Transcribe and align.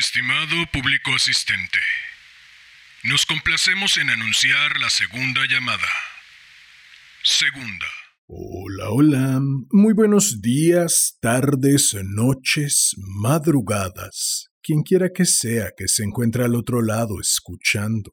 Estimado 0.00 0.56
público 0.72 1.14
asistente, 1.14 1.78
nos 3.04 3.26
complacemos 3.26 3.98
en 3.98 4.08
anunciar 4.08 4.78
la 4.80 4.88
segunda 4.88 5.42
llamada. 5.46 5.88
Segunda. 7.22 7.84
Hola, 8.26 8.88
hola. 8.88 9.40
Muy 9.70 9.92
buenos 9.92 10.40
días, 10.40 11.18
tardes, 11.20 11.94
noches, 12.02 12.94
madrugadas. 12.96 14.46
Quien 14.62 14.84
quiera 14.84 15.10
que 15.14 15.26
sea 15.26 15.72
que 15.76 15.86
se 15.86 16.02
encuentre 16.02 16.44
al 16.44 16.54
otro 16.54 16.80
lado 16.80 17.20
escuchando. 17.20 18.12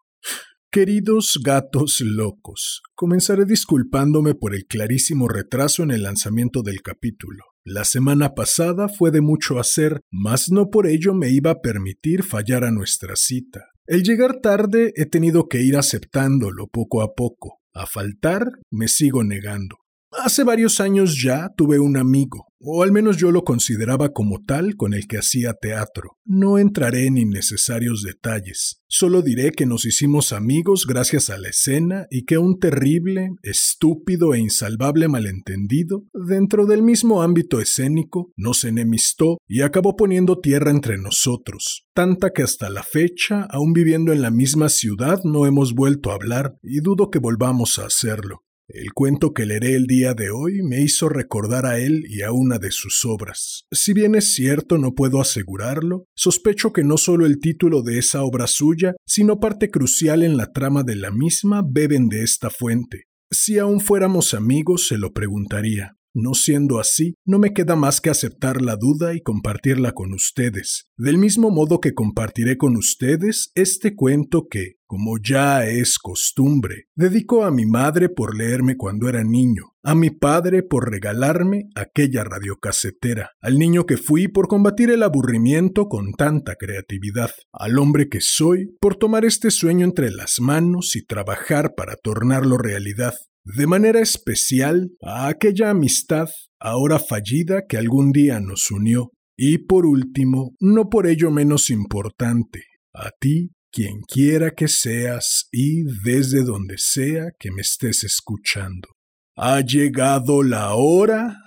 Queridos 0.70 1.40
gatos 1.42 2.02
locos, 2.02 2.82
comenzaré 2.96 3.46
disculpándome 3.46 4.36
por 4.36 4.54
el 4.54 4.66
clarísimo 4.66 5.30
retraso 5.30 5.84
en 5.84 5.92
el 5.92 6.04
lanzamiento 6.04 6.64
del 6.64 6.82
capítulo. 6.82 7.46
La 7.70 7.84
semana 7.84 8.34
pasada 8.34 8.88
fue 8.88 9.12
de 9.12 9.20
mucho 9.20 9.60
hacer, 9.60 10.00
mas 10.10 10.50
no 10.50 10.70
por 10.70 10.88
ello 10.88 11.14
me 11.14 11.32
iba 11.32 11.52
a 11.52 11.60
permitir 11.60 12.24
fallar 12.24 12.64
a 12.64 12.72
nuestra 12.72 13.18
cita. 13.18 13.66
El 13.86 14.04
llegar 14.04 14.40
tarde 14.42 14.94
he 14.96 15.06
tenido 15.06 15.50
que 15.50 15.62
ir 15.62 15.76
aceptándolo 15.76 16.68
poco 16.68 17.02
a 17.02 17.14
poco. 17.14 17.60
A 17.74 17.86
faltar 17.86 18.54
me 18.72 18.88
sigo 18.88 19.22
negando. 19.26 19.80
Hace 20.12 20.46
varios 20.46 20.80
años 20.80 21.22
ya 21.22 21.50
tuve 21.58 21.80
un 21.80 21.98
amigo, 21.98 22.48
o 22.60 22.82
al 22.82 22.94
menos 22.94 23.18
yo 23.18 23.32
lo 23.32 23.44
consideraba 23.44 24.14
como 24.14 24.42
tal 24.42 24.78
con 24.78 24.94
el 24.94 25.06
que 25.06 25.18
hacía 25.18 25.54
teatro. 25.54 26.18
No 26.24 26.58
entraré 26.58 27.08
en 27.08 27.18
innecesarios 27.18 28.04
detalles, 28.04 28.82
solo 28.88 29.22
diré 29.22 29.52
que 29.52 29.66
nos 29.66 29.86
hicimos 29.86 30.32
amigos 30.32 30.86
gracias 30.88 31.30
a 31.30 31.38
la 31.38 31.50
escena 31.50 32.08
y 32.10 32.24
que 32.24 32.38
un 32.38 32.58
terrible, 32.58 33.32
estúpido 33.44 34.34
e 34.34 34.40
insalvable 34.40 35.10
malentendido, 35.10 36.06
dentro 36.14 36.66
del 36.66 36.84
mismo 36.84 37.22
ámbito 37.22 37.60
escénico, 37.60 38.32
nos 38.38 38.64
enemistó 38.64 39.40
y 39.46 39.62
acabó 39.62 39.98
poniendo 39.98 40.40
tierra 40.40 40.72
entre 40.72 40.98
nosotros, 40.98 41.86
tanta 41.94 42.32
que 42.32 42.44
hasta 42.44 42.70
la 42.70 42.84
fecha, 42.84 43.46
aún 43.50 43.74
viviendo 43.74 44.14
en 44.14 44.22
la 44.22 44.32
misma 44.32 44.70
ciudad, 44.70 45.20
no 45.26 45.46
hemos 45.46 45.74
vuelto 45.74 46.12
a 46.12 46.16
hablar 46.16 46.56
y 46.64 46.80
dudo 46.80 47.10
que 47.10 47.20
volvamos 47.20 47.78
a 47.78 47.86
hacerlo. 47.86 48.47
El 48.70 48.92
cuento 48.92 49.34
que 49.34 49.46
leeré 49.46 49.76
el 49.76 49.88
día 49.88 50.14
de 50.14 50.30
hoy 50.30 50.62
me 50.62 50.82
hizo 50.82 51.08
recordar 51.08 51.66
a 51.66 51.80
él 51.80 52.04
y 52.10 52.22
a 52.22 52.34
una 52.34 52.60
de 52.60 52.72
sus 52.72 53.06
obras. 53.06 53.64
Si 53.72 53.94
bien 53.94 54.14
es 54.14 54.34
cierto, 54.34 54.78
no 54.78 54.94
puedo 54.94 55.22
asegurarlo, 55.22 56.06
sospecho 56.16 56.74
que 56.74 56.84
no 56.84 56.98
solo 56.98 57.26
el 57.26 57.40
título 57.40 57.82
de 57.82 57.98
esa 57.98 58.24
obra 58.24 58.46
suya, 58.46 58.96
sino 59.06 59.40
parte 59.40 59.72
crucial 59.72 60.22
en 60.22 60.36
la 60.36 60.52
trama 60.52 60.84
de 60.84 60.98
la 60.98 61.12
misma 61.12 61.64
beben 61.66 62.10
de 62.10 62.24
esta 62.24 62.50
fuente. 62.50 63.04
Si 63.32 63.58
aún 63.58 63.80
fuéramos 63.80 64.34
amigos, 64.34 64.88
se 64.88 64.98
lo 64.98 65.14
preguntaría. 65.14 65.97
No 66.20 66.34
siendo 66.34 66.80
así, 66.80 67.14
no 67.26 67.38
me 67.38 67.54
queda 67.54 67.76
más 67.76 68.02
que 68.02 68.10
aceptar 68.10 68.60
la 68.60 68.76
duda 68.76 69.14
y 69.14 69.22
compartirla 69.22 69.92
con 69.92 70.14
ustedes, 70.14 70.88
del 70.98 71.20
mismo 71.20 71.52
modo 71.52 71.80
que 71.80 71.94
compartiré 71.94 72.58
con 72.58 72.76
ustedes 72.76 73.52
este 73.54 73.96
cuento 73.96 74.48
que, 74.50 74.78
como 74.88 75.18
ya 75.24 75.68
es 75.68 76.00
costumbre, 76.00 76.86
dedico 76.96 77.44
a 77.44 77.52
mi 77.52 77.68
madre 77.68 78.10
por 78.10 78.36
leerme 78.36 78.78
cuando 78.78 79.08
era 79.08 79.24
niño, 79.24 79.74
a 79.84 79.94
mi 79.94 80.10
padre 80.10 80.64
por 80.64 80.90
regalarme 80.90 81.66
aquella 81.76 82.24
radiocasetera, 82.24 83.30
al 83.40 83.60
niño 83.60 83.86
que 83.86 83.98
fui 83.98 84.28
por 84.28 84.48
combatir 84.48 84.90
el 84.90 85.04
aburrimiento 85.04 85.88
con 85.88 86.14
tanta 86.14 86.56
creatividad, 86.56 87.30
al 87.52 87.78
hombre 87.78 88.10
que 88.10 88.22
soy 88.22 88.76
por 88.82 88.96
tomar 88.96 89.24
este 89.24 89.52
sueño 89.52 89.86
entre 89.86 90.10
las 90.10 90.40
manos 90.40 90.96
y 90.96 91.06
trabajar 91.06 91.76
para 91.76 91.96
tornarlo 91.96 92.58
realidad, 92.58 93.14
de 93.56 93.66
manera 93.66 94.02
especial 94.02 94.90
a 95.02 95.28
aquella 95.28 95.70
amistad 95.70 96.28
ahora 96.60 97.00
fallida 97.00 97.66
que 97.68 97.78
algún 97.78 98.12
día 98.12 98.42
nos 98.42 98.72
unió, 98.72 99.12
y 99.38 99.60
por 99.60 99.86
último, 99.86 100.56
no 100.60 100.90
por 100.90 101.08
ello 101.08 101.32
menos 101.32 101.70
importante, 101.70 102.66
a 102.94 103.12
ti, 103.12 103.52
quien 103.72 104.02
quiera 104.02 104.52
que 104.52 104.68
seas 104.68 105.48
y 105.52 105.84
desde 106.04 106.44
donde 106.44 106.78
sea 106.78 107.28
que 107.40 107.52
me 107.52 107.62
estés 107.62 108.04
escuchando. 108.04 108.90
Ha 109.38 109.62
llegado 109.62 110.44
la 110.44 110.74
hora 110.74 111.38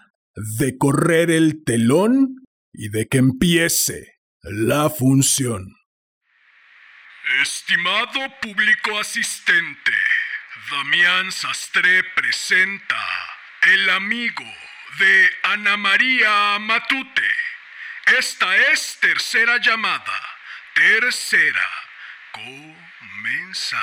de 0.59 0.79
correr 0.79 1.31
el 1.31 1.65
telón 1.65 2.37
y 2.73 2.89
de 2.89 3.09
que 3.09 3.19
empiece 3.19 4.21
la 4.43 4.89
función. 4.89 5.67
Estimado 7.43 8.21
público 8.41 8.99
asistente, 8.99 9.93
Damián 10.71 11.33
Sastre 11.33 12.05
presenta 12.15 12.97
El 13.63 13.91
amigo 13.91 14.45
de 14.99 15.31
Ana 15.43 15.77
María 15.77 16.59
Matute. 16.61 17.29
Esta 18.19 18.57
es 18.57 18.97
tercera 19.01 19.59
llamada. 19.59 20.21
Tercera. 20.75 21.69
Comenzamos. 22.31 23.81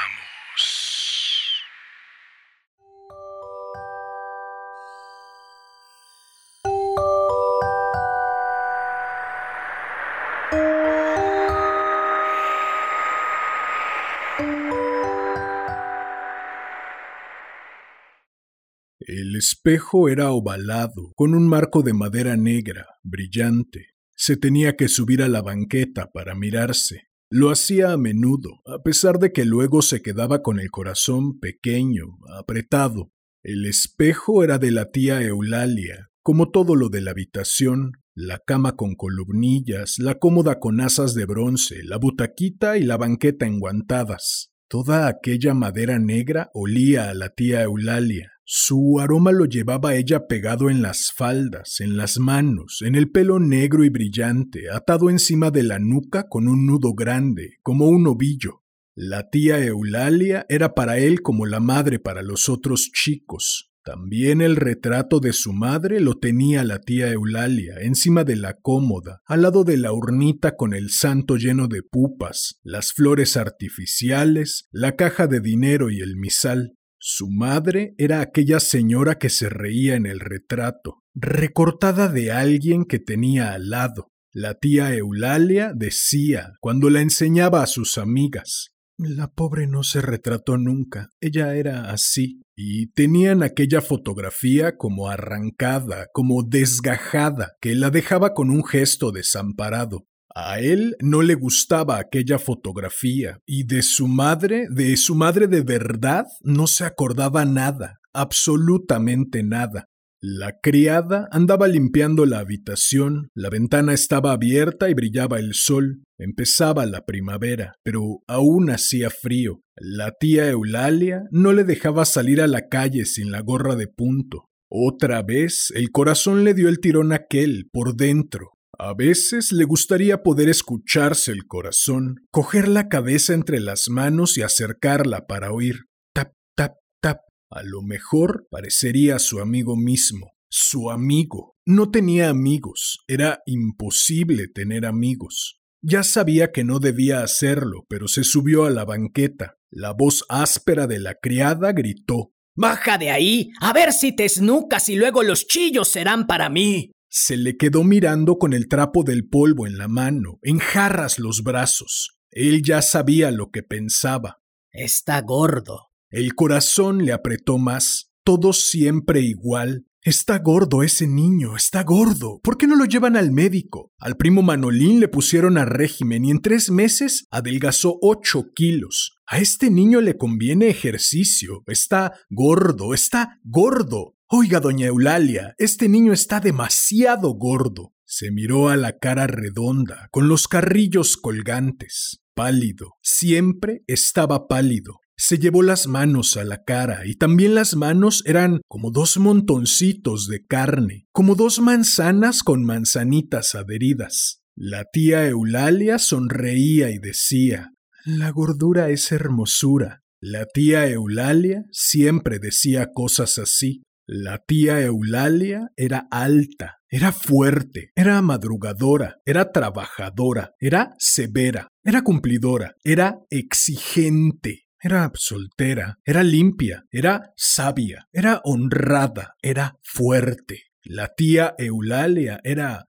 El 19.08 19.38
espejo 19.38 20.10
era 20.10 20.32
ovalado, 20.32 21.14
con 21.16 21.34
un 21.34 21.48
marco 21.48 21.82
de 21.82 21.94
madera 21.94 22.36
negra, 22.36 22.88
brillante. 23.04 23.92
Se 24.18 24.36
tenía 24.36 24.76
que 24.76 24.90
subir 24.90 25.24
a 25.24 25.30
la 25.30 25.42
banqueta 25.42 26.12
para 26.12 26.36
mirarse. 26.36 27.04
Lo 27.30 27.50
hacía 27.50 27.94
a 27.94 27.98
menudo, 27.98 28.60
a 28.66 28.84
pesar 28.84 29.18
de 29.20 29.32
que 29.32 29.46
luego 29.46 29.82
se 29.82 30.02
quedaba 30.02 30.44
con 30.44 30.60
el 30.60 30.72
corazón 30.72 31.40
pequeño, 31.40 32.18
apretado. 32.38 33.14
El 33.44 33.66
espejo 33.66 34.44
era 34.44 34.58
de 34.58 34.72
la 34.72 34.92
tía 34.92 35.22
Eulalia, 35.22 36.10
como 36.22 36.52
todo 36.52 36.76
lo 36.76 36.90
de 36.90 37.00
la 37.00 37.12
habitación, 37.12 37.94
la 38.14 38.40
cama 38.40 38.76
con 38.76 38.96
columnillas, 38.96 40.00
la 40.00 40.16
cómoda 40.16 40.60
con 40.60 40.82
asas 40.82 41.14
de 41.14 41.26
bronce, 41.26 41.82
la 41.82 41.96
butaquita 41.96 42.78
y 42.78 42.84
la 42.84 42.98
banqueta 42.98 43.46
enguantadas. 43.46 44.52
Toda 44.68 45.08
aquella 45.08 45.54
madera 45.54 45.98
negra 45.98 46.50
olía 46.54 47.10
a 47.10 47.14
la 47.14 47.30
tía 47.30 47.64
Eulalia. 47.64 48.34
Su 48.50 49.02
aroma 49.02 49.34
lo 49.34 49.44
llevaba 49.44 49.96
ella 49.96 50.26
pegado 50.26 50.70
en 50.70 50.82
las 50.82 51.12
faldas, 51.12 51.82
en 51.82 51.98
las 51.98 52.18
manos, 52.18 52.82
en 52.82 52.96
el 52.96 53.12
pelo 53.12 53.42
negro 53.42 53.84
y 53.84 53.90
brillante, 53.90 54.72
atado 54.72 55.10
encima 55.10 55.52
de 55.52 55.64
la 55.64 55.80
nuca 55.80 56.30
con 56.30 56.48
un 56.48 56.66
nudo 56.66 56.94
grande, 56.94 57.58
como 57.62 57.88
un 57.90 58.08
ovillo. 58.08 58.64
La 58.96 59.30
tía 59.30 59.62
Eulalia 59.62 60.46
era 60.48 60.76
para 60.76 60.98
él 60.98 61.22
como 61.22 61.46
la 61.46 61.60
madre 61.60 62.00
para 62.00 62.22
los 62.22 62.48
otros 62.48 62.90
chicos. 62.94 63.74
También 63.84 64.40
el 64.40 64.56
retrato 64.56 65.20
de 65.20 65.34
su 65.34 65.52
madre 65.52 66.00
lo 66.00 66.18
tenía 66.18 66.64
la 66.64 66.80
tía 66.80 67.12
Eulalia, 67.12 67.76
encima 67.82 68.24
de 68.24 68.38
la 68.38 68.54
cómoda, 68.54 69.24
al 69.26 69.42
lado 69.42 69.66
de 69.66 69.76
la 69.76 69.92
urnita 69.92 70.56
con 70.56 70.74
el 70.74 70.90
santo 70.92 71.36
lleno 71.36 71.68
de 71.68 71.84
pupas, 71.84 72.62
las 72.64 72.94
flores 72.94 73.36
artificiales, 73.36 74.70
la 74.72 74.96
caja 74.96 75.28
de 75.28 75.42
dinero 75.42 75.90
y 75.90 76.00
el 76.00 76.16
misal. 76.16 76.77
Su 77.10 77.30
madre 77.30 77.96
era 77.98 78.20
aquella 78.20 78.60
señora 78.60 79.18
que 79.18 79.30
se 79.30 79.48
reía 79.48 79.96
en 79.96 80.06
el 80.06 80.20
retrato, 80.20 81.06
recortada 81.16 82.10
de 82.10 82.34
alguien 82.34 82.84
que 82.84 83.00
tenía 83.00 83.54
al 83.54 83.70
lado. 83.70 84.12
La 84.34 84.56
tía 84.56 84.94
Eulalia 84.94 85.72
decía, 85.74 86.56
cuando 86.60 86.90
la 86.90 87.00
enseñaba 87.00 87.64
a 87.64 87.68
sus 87.68 87.98
amigas, 87.98 88.76
la 88.98 89.32
pobre 89.32 89.68
no 89.68 89.84
se 89.84 90.02
retrató 90.02 90.58
nunca, 90.58 91.08
ella 91.22 91.56
era 91.56 91.92
así, 91.92 92.42
y 92.58 92.88
tenían 92.88 93.42
aquella 93.42 93.80
fotografía 93.80 94.76
como 94.76 95.08
arrancada, 95.08 96.08
como 96.12 96.44
desgajada, 96.44 97.54
que 97.62 97.74
la 97.74 97.90
dejaba 97.90 98.34
con 98.34 98.50
un 98.50 98.66
gesto 98.66 99.14
desamparado. 99.14 100.10
A 100.40 100.60
él 100.60 100.96
no 101.02 101.24
le 101.24 101.34
gustaba 101.34 101.98
aquella 101.98 102.38
fotografía 102.38 103.40
y 103.48 103.64
de 103.64 103.82
su 103.82 104.08
madre, 104.08 104.68
de 104.70 104.96
su 104.96 105.16
madre 105.16 105.48
de 105.48 105.62
verdad, 105.62 106.26
no 106.44 106.68
se 106.68 106.84
acordaba 106.84 107.44
nada, 107.44 107.98
absolutamente 108.14 109.42
nada. 109.42 109.86
La 110.22 110.60
criada 110.62 111.28
andaba 111.32 111.68
limpiando 111.68 112.28
la 112.28 112.38
habitación, 112.38 113.30
la 113.34 113.50
ventana 113.50 113.96
estaba 113.96 114.32
abierta 114.32 114.92
y 114.92 114.94
brillaba 114.94 115.40
el 115.40 115.56
sol. 115.56 116.04
Empezaba 116.20 116.86
la 116.86 117.04
primavera, 117.06 117.74
pero 117.82 118.20
aún 118.28 118.70
hacía 118.70 119.10
frío. 119.10 119.62
La 119.76 120.12
tía 120.12 120.48
Eulalia 120.50 121.24
no 121.32 121.52
le 121.52 121.64
dejaba 121.64 122.06
salir 122.06 122.42
a 122.42 122.48
la 122.48 122.68
calle 122.68 123.06
sin 123.06 123.32
la 123.32 123.42
gorra 123.42 123.76
de 123.76 123.88
punto. 123.88 124.46
Otra 124.70 125.24
vez 125.24 125.72
el 125.74 125.90
corazón 125.90 126.44
le 126.44 126.54
dio 126.54 126.70
el 126.70 126.80
tirón 126.80 127.12
aquel 127.12 127.70
por 127.72 127.96
dentro, 127.96 128.52
a 128.80 128.94
veces 128.94 129.52
le 129.52 129.64
gustaría 129.64 130.22
poder 130.22 130.50
escucharse 130.50 131.32
el 131.32 131.48
corazón, 131.48 132.28
coger 132.32 132.68
la 132.68 132.90
cabeza 132.90 133.34
entre 133.34 133.60
las 133.60 133.90
manos 133.90 134.38
y 134.38 134.44
acercarla 134.44 135.26
para 135.26 135.52
oír 135.52 135.86
tap, 136.14 136.34
tap, 136.56 136.76
tap. 137.02 137.22
A 137.50 137.64
lo 137.64 137.82
mejor 137.82 138.48
parecería 138.52 139.20
su 139.20 139.40
amigo 139.40 139.76
mismo. 139.76 140.34
Su 140.50 140.92
amigo. 140.92 141.56
No 141.66 141.92
tenía 141.92 142.30
amigos. 142.30 143.00
Era 143.08 143.42
imposible 143.46 144.48
tener 144.48 144.86
amigos. 144.86 145.60
Ya 145.82 146.04
sabía 146.04 146.52
que 146.52 146.64
no 146.64 146.80
debía 146.80 147.24
hacerlo, 147.24 147.86
pero 147.90 148.08
se 148.08 148.24
subió 148.24 148.66
a 148.66 148.70
la 148.70 148.86
banqueta. 148.86 149.56
La 149.72 149.94
voz 149.94 150.24
áspera 150.30 150.88
de 150.88 151.00
la 151.00 151.16
criada 151.16 151.74
gritó. 151.74 152.32
Baja 152.56 152.98
de 152.98 153.12
ahí, 153.12 153.52
a 153.62 153.72
ver 153.72 153.94
si 153.94 154.16
te 154.16 154.26
esnucas 154.26 154.90
y 154.90 154.96
luego 154.96 155.22
los 155.22 155.46
chillos 155.46 155.90
serán 155.90 156.26
para 156.26 156.50
mí. 156.50 156.92
Se 157.20 157.36
le 157.36 157.58
quedó 157.58 157.84
mirando 157.84 158.38
con 158.38 158.54
el 158.54 158.68
trapo 158.68 159.04
del 159.04 159.28
polvo 159.28 159.66
en 159.66 159.80
la 159.80 159.88
mano, 159.88 160.38
en 160.44 160.60
jarras 160.60 161.18
los 161.18 161.42
brazos. 161.42 162.20
Él 162.30 162.62
ya 162.62 162.84
sabía 162.84 163.32
lo 163.32 163.50
que 163.50 163.64
pensaba. 163.64 164.38
Está 164.72 165.22
gordo. 165.22 165.88
El 166.12 166.36
corazón 166.36 167.04
le 167.04 167.14
apretó 167.14 167.58
más, 167.58 168.12
todo 168.24 168.54
siempre 168.54 169.22
igual, 169.22 169.88
Está 170.08 170.40
gordo 170.40 170.84
ese 170.84 171.06
niño, 171.06 171.58
está 171.58 171.84
gordo. 171.84 172.40
¿Por 172.42 172.58
qué 172.58 172.66
no 172.66 172.78
lo 172.78 172.86
llevan 172.86 173.18
al 173.18 173.34
médico? 173.34 173.92
Al 173.98 174.16
primo 174.16 174.42
Manolín 174.42 175.02
le 175.02 175.10
pusieron 175.10 175.58
a 175.58 175.66
régimen 175.66 176.24
y 176.24 176.32
en 176.32 176.42
tres 176.42 176.72
meses 176.72 177.26
adelgazó 177.30 177.98
ocho 178.02 178.46
kilos. 178.56 179.18
A 179.26 179.40
este 179.40 179.70
niño 179.70 180.00
le 180.00 180.16
conviene 180.16 180.70
ejercicio. 180.70 181.64
Está 181.68 182.14
gordo, 182.30 182.94
está 182.94 183.42
gordo. 183.44 184.16
Oiga, 184.30 184.60
doña 184.60 184.88
Eulalia, 184.88 185.56
este 185.58 185.88
niño 185.88 186.12
está 186.12 186.42
demasiado 186.42 187.34
gordo. 187.36 187.94
Se 188.06 188.30
miró 188.30 188.68
a 188.68 188.76
la 188.76 188.98
cara 188.98 189.26
redonda, 189.26 190.10
con 190.12 190.28
los 190.28 190.50
carrillos 190.50 191.16
colgantes. 191.16 192.20
Pálido, 192.36 192.96
siempre 193.02 193.84
estaba 193.88 194.50
pálido. 194.50 195.00
Se 195.16 195.40
llevó 195.40 195.64
las 195.64 195.88
manos 195.88 196.36
a 196.36 196.44
la 196.44 196.66
cara 196.66 197.06
y 197.06 197.16
también 197.16 197.56
las 197.56 197.78
manos 197.78 198.22
eran 198.26 198.60
como 198.68 198.92
dos 198.92 199.18
montoncitos 199.18 200.28
de 200.28 200.46
carne, 200.46 201.08
como 201.14 201.36
dos 201.36 201.62
manzanas 201.62 202.44
con 202.44 202.66
manzanitas 202.66 203.56
adheridas. 203.56 204.42
La 204.58 204.84
tía 204.92 205.26
Eulalia 205.26 206.00
sonreía 206.00 206.90
y 206.90 207.00
decía, 207.00 207.72
La 208.04 208.32
gordura 208.32 208.90
es 208.90 209.10
hermosura. 209.14 210.02
La 210.20 210.46
tía 210.48 210.86
Eulalia 210.90 211.64
siempre 211.72 212.40
decía 212.40 212.90
cosas 212.94 213.38
así. 213.38 213.84
La 214.10 214.38
tía 214.38 214.80
Eulalia 214.80 215.74
era 215.76 216.08
alta, 216.10 216.78
era 216.90 217.12
fuerte, 217.12 217.92
era 217.94 218.22
madrugadora, 218.22 219.18
era 219.26 219.52
trabajadora, 219.52 220.54
era 220.62 220.96
severa, 220.98 221.68
era 221.84 222.02
cumplidora, 222.04 222.74
era 222.86 223.20
exigente. 223.30 224.64
Era 224.80 225.12
soltera, 225.14 225.98
era 226.06 226.24
limpia, 226.24 226.86
era 226.90 227.34
sabia, 227.36 228.08
era 228.14 228.40
honrada, 228.46 229.36
era 229.42 229.76
fuerte. 229.82 230.68
La 230.84 231.14
tía 231.14 231.56
Eulalia 231.58 232.40
era 232.46 232.86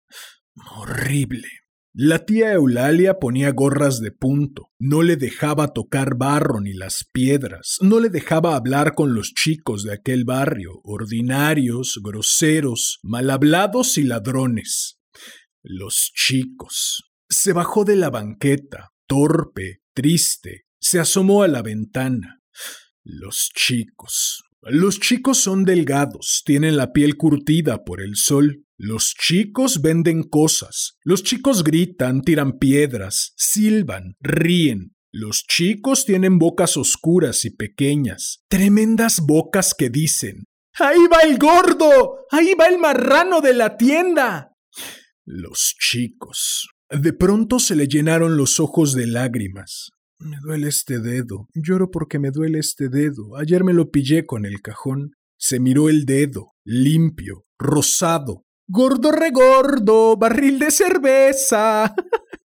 horrible. 0.76 1.48
La 1.94 2.26
tía 2.26 2.52
Eulalia 2.52 3.18
ponía 3.18 3.50
gorras 3.50 4.00
de 4.00 4.12
punto, 4.12 4.70
no 4.78 5.02
le 5.02 5.16
dejaba 5.16 5.72
tocar 5.72 6.16
barro 6.16 6.60
ni 6.60 6.74
las 6.74 7.08
piedras, 7.12 7.78
no 7.80 7.98
le 7.98 8.10
dejaba 8.10 8.56
hablar 8.56 8.94
con 8.94 9.14
los 9.14 9.32
chicos 9.32 9.84
de 9.84 9.94
aquel 9.94 10.24
barrio, 10.24 10.80
ordinarios, 10.84 12.00
groseros, 12.02 12.98
mal 13.02 13.30
hablados 13.30 13.96
y 13.98 14.04
ladrones. 14.04 15.00
Los 15.62 16.12
chicos. 16.14 17.04
Se 17.28 17.52
bajó 17.52 17.84
de 17.84 17.96
la 17.96 18.10
banqueta, 18.10 18.90
torpe, 19.06 19.80
triste, 19.94 20.66
se 20.80 21.00
asomó 21.00 21.42
a 21.42 21.48
la 21.48 21.62
ventana. 21.62 22.42
Los 23.02 23.50
chicos. 23.54 24.44
Los 24.62 25.00
chicos 25.00 25.38
son 25.38 25.64
delgados, 25.64 26.42
tienen 26.44 26.76
la 26.76 26.92
piel 26.92 27.16
curtida 27.16 27.84
por 27.84 28.02
el 28.02 28.16
sol. 28.16 28.66
Los 28.80 29.14
chicos 29.14 29.82
venden 29.82 30.22
cosas. 30.22 30.98
Los 31.02 31.24
chicos 31.24 31.64
gritan, 31.64 32.22
tiran 32.22 32.58
piedras, 32.58 33.32
silban, 33.36 34.14
ríen. 34.20 34.94
Los 35.10 35.42
chicos 35.48 36.04
tienen 36.04 36.38
bocas 36.38 36.76
oscuras 36.76 37.44
y 37.44 37.50
pequeñas, 37.50 38.44
tremendas 38.48 39.20
bocas 39.20 39.74
que 39.74 39.90
dicen, 39.90 40.44
¡Ahí 40.78 41.08
va 41.12 41.22
el 41.22 41.38
gordo! 41.38 42.26
¡Ahí 42.30 42.54
va 42.54 42.66
el 42.66 42.78
marrano 42.78 43.40
de 43.40 43.52
la 43.52 43.76
tienda! 43.76 44.52
Los 45.24 45.74
chicos. 45.80 46.68
De 46.88 47.12
pronto 47.12 47.58
se 47.58 47.74
le 47.74 47.88
llenaron 47.88 48.36
los 48.36 48.60
ojos 48.60 48.94
de 48.94 49.08
lágrimas. 49.08 49.90
Me 50.20 50.36
duele 50.40 50.68
este 50.68 51.00
dedo. 51.00 51.48
Lloro 51.52 51.90
porque 51.90 52.20
me 52.20 52.30
duele 52.30 52.60
este 52.60 52.88
dedo. 52.88 53.36
Ayer 53.36 53.64
me 53.64 53.72
lo 53.72 53.90
pillé 53.90 54.24
con 54.24 54.46
el 54.46 54.62
cajón. 54.62 55.16
Se 55.36 55.58
miró 55.58 55.88
el 55.88 56.04
dedo, 56.04 56.52
limpio, 56.64 57.42
rosado. 57.58 58.44
Gordo 58.70 59.12
regordo, 59.12 60.18
barril 60.18 60.58
de 60.58 60.70
cerveza. 60.70 61.94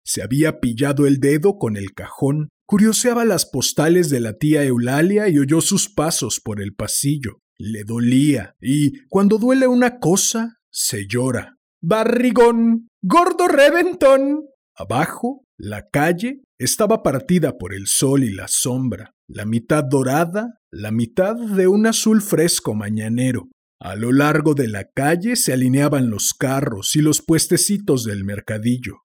Se 0.05 0.23
había 0.23 0.59
pillado 0.59 1.07
el 1.07 1.21
dedo 1.21 1.57
con 1.57 1.77
el 1.77 1.93
cajón. 1.95 2.49
Curioseaba 2.67 3.25
las 3.25 3.47
postales 3.47 4.11
de 4.11 4.19
la 4.19 4.33
tía 4.33 4.65
Eulalia 4.65 5.29
y 5.29 5.39
oyó 5.39 5.61
sus 5.61 5.89
pasos 5.89 6.41
por 6.41 6.61
el 6.61 6.75
pasillo. 6.75 7.39
Le 7.59 7.85
dolía, 7.85 8.57
y 8.61 9.07
cuando 9.09 9.39
duele 9.39 9.69
una 9.69 10.01
cosa, 10.01 10.57
se 10.73 11.07
llora. 11.07 11.59
Barrigón, 11.81 12.89
gordo 13.03 13.47
reventón. 13.47 14.47
Abajo, 14.75 15.45
la 15.59 15.91
calle 15.91 16.43
estaba 16.59 17.05
partida 17.05 17.57
por 17.57 17.73
el 17.73 17.87
sol 17.87 18.25
y 18.25 18.35
la 18.35 18.49
sombra, 18.49 19.13
la 19.29 19.45
mitad 19.45 19.85
dorada, 19.85 20.59
la 20.73 20.91
mitad 20.91 21.37
de 21.37 21.69
un 21.69 21.87
azul 21.87 22.21
fresco 22.21 22.75
mañanero. 22.75 23.49
A 23.81 23.97
lo 23.97 24.13
largo 24.13 24.55
de 24.55 24.69
la 24.69 24.85
calle 24.85 25.37
se 25.37 25.55
alineaban 25.55 26.11
los 26.11 26.35
carros 26.35 26.95
y 26.97 27.01
los 27.01 27.23
puestecitos 27.23 28.05
del 28.05 28.25
mercadillo. 28.25 28.99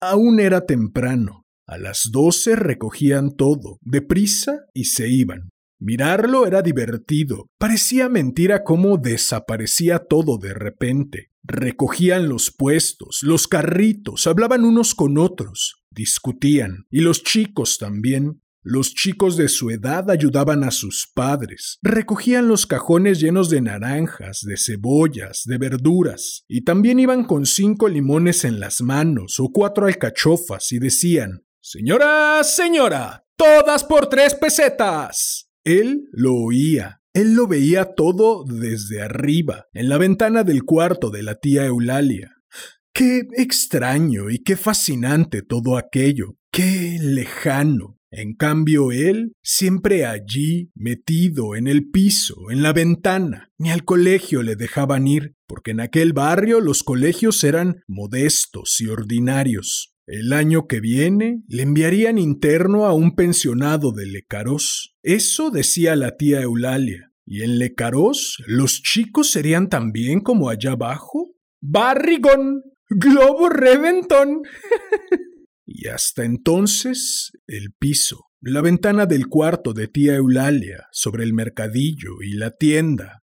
Aún 0.00 0.38
era 0.38 0.66
temprano. 0.66 1.46
A 1.66 1.78
las 1.78 2.10
doce 2.12 2.54
recogían 2.54 3.36
todo, 3.36 3.78
deprisa, 3.80 4.66
y 4.74 4.84
se 4.84 5.08
iban. 5.08 5.50
Mirarlo 5.80 6.46
era 6.46 6.60
divertido. 6.60 7.46
Parecía 7.58 8.08
mentira 8.08 8.64
cómo 8.64 8.98
desaparecía 8.98 10.00
todo 10.00 10.36
de 10.36 10.52
repente. 10.52 11.30
Recogían 11.42 12.28
los 12.28 12.50
puestos, 12.50 13.20
los 13.22 13.48
carritos, 13.48 14.26
hablaban 14.26 14.64
unos 14.64 14.94
con 14.94 15.16
otros, 15.18 15.84
discutían, 15.90 16.86
y 16.90 17.00
los 17.00 17.22
chicos 17.22 17.78
también. 17.78 18.42
Los 18.62 18.94
chicos 18.94 19.36
de 19.36 19.48
su 19.48 19.70
edad 19.70 20.10
ayudaban 20.10 20.64
a 20.64 20.70
sus 20.70 21.10
padres, 21.14 21.78
recogían 21.80 22.48
los 22.48 22.66
cajones 22.66 23.20
llenos 23.20 23.50
de 23.50 23.60
naranjas, 23.60 24.40
de 24.42 24.56
cebollas, 24.56 25.42
de 25.44 25.58
verduras, 25.58 26.44
y 26.48 26.64
también 26.64 26.98
iban 26.98 27.24
con 27.24 27.46
cinco 27.46 27.88
limones 27.88 28.44
en 28.44 28.60
las 28.60 28.80
manos 28.80 29.38
o 29.38 29.50
cuatro 29.52 29.86
alcachofas 29.86 30.72
y 30.72 30.78
decían, 30.78 31.44
Señora, 31.60 32.42
señora, 32.44 33.24
todas 33.36 33.84
por 33.84 34.08
tres 34.08 34.34
pesetas. 34.34 35.50
Él 35.64 36.08
lo 36.12 36.34
oía, 36.34 37.02
él 37.12 37.34
lo 37.34 37.46
veía 37.46 37.94
todo 37.94 38.44
desde 38.44 39.02
arriba, 39.02 39.66
en 39.72 39.88
la 39.88 39.98
ventana 39.98 40.44
del 40.44 40.64
cuarto 40.64 41.10
de 41.10 41.22
la 41.22 41.34
tía 41.34 41.66
Eulalia. 41.66 42.34
Qué 42.92 43.22
extraño 43.36 44.30
y 44.30 44.42
qué 44.42 44.56
fascinante 44.56 45.42
todo 45.42 45.76
aquello, 45.76 46.36
qué 46.50 46.98
lejano. 47.00 47.97
En 48.10 48.34
cambio, 48.34 48.90
él, 48.90 49.32
siempre 49.42 50.06
allí, 50.06 50.70
metido 50.74 51.54
en 51.54 51.66
el 51.66 51.90
piso, 51.90 52.50
en 52.50 52.62
la 52.62 52.72
ventana, 52.72 53.50
ni 53.58 53.70
al 53.70 53.84
colegio 53.84 54.42
le 54.42 54.56
dejaban 54.56 55.06
ir, 55.06 55.34
porque 55.46 55.72
en 55.72 55.80
aquel 55.80 56.12
barrio 56.14 56.60
los 56.60 56.82
colegios 56.82 57.44
eran 57.44 57.82
modestos 57.86 58.80
y 58.80 58.88
ordinarios. 58.88 59.94
El 60.06 60.32
año 60.32 60.66
que 60.66 60.80
viene 60.80 61.42
le 61.48 61.62
enviarían 61.64 62.16
interno 62.16 62.86
a 62.86 62.94
un 62.94 63.14
pensionado 63.14 63.92
de 63.92 64.06
Lecaros. 64.06 64.96
Eso 65.02 65.50
decía 65.50 65.96
la 65.96 66.16
tía 66.16 66.40
Eulalia. 66.40 67.12
¿Y 67.26 67.42
en 67.42 67.58
Lecaros 67.58 68.42
los 68.46 68.80
chicos 68.82 69.30
serían 69.30 69.68
también 69.68 70.20
como 70.20 70.48
allá 70.48 70.72
abajo? 70.72 71.34
Barrigón, 71.60 72.62
globo 72.88 73.50
reventón. 73.50 74.40
y 75.80 75.86
hasta 75.86 76.24
entonces 76.24 77.30
el 77.46 77.72
piso, 77.78 78.24
la 78.40 78.62
ventana 78.62 79.06
del 79.06 79.28
cuarto 79.28 79.72
de 79.72 79.86
tía 79.86 80.16
Eulalia, 80.16 80.88
sobre 80.90 81.22
el 81.22 81.32
mercadillo 81.32 82.20
y 82.20 82.32
la 82.32 82.50
tienda. 82.50 83.22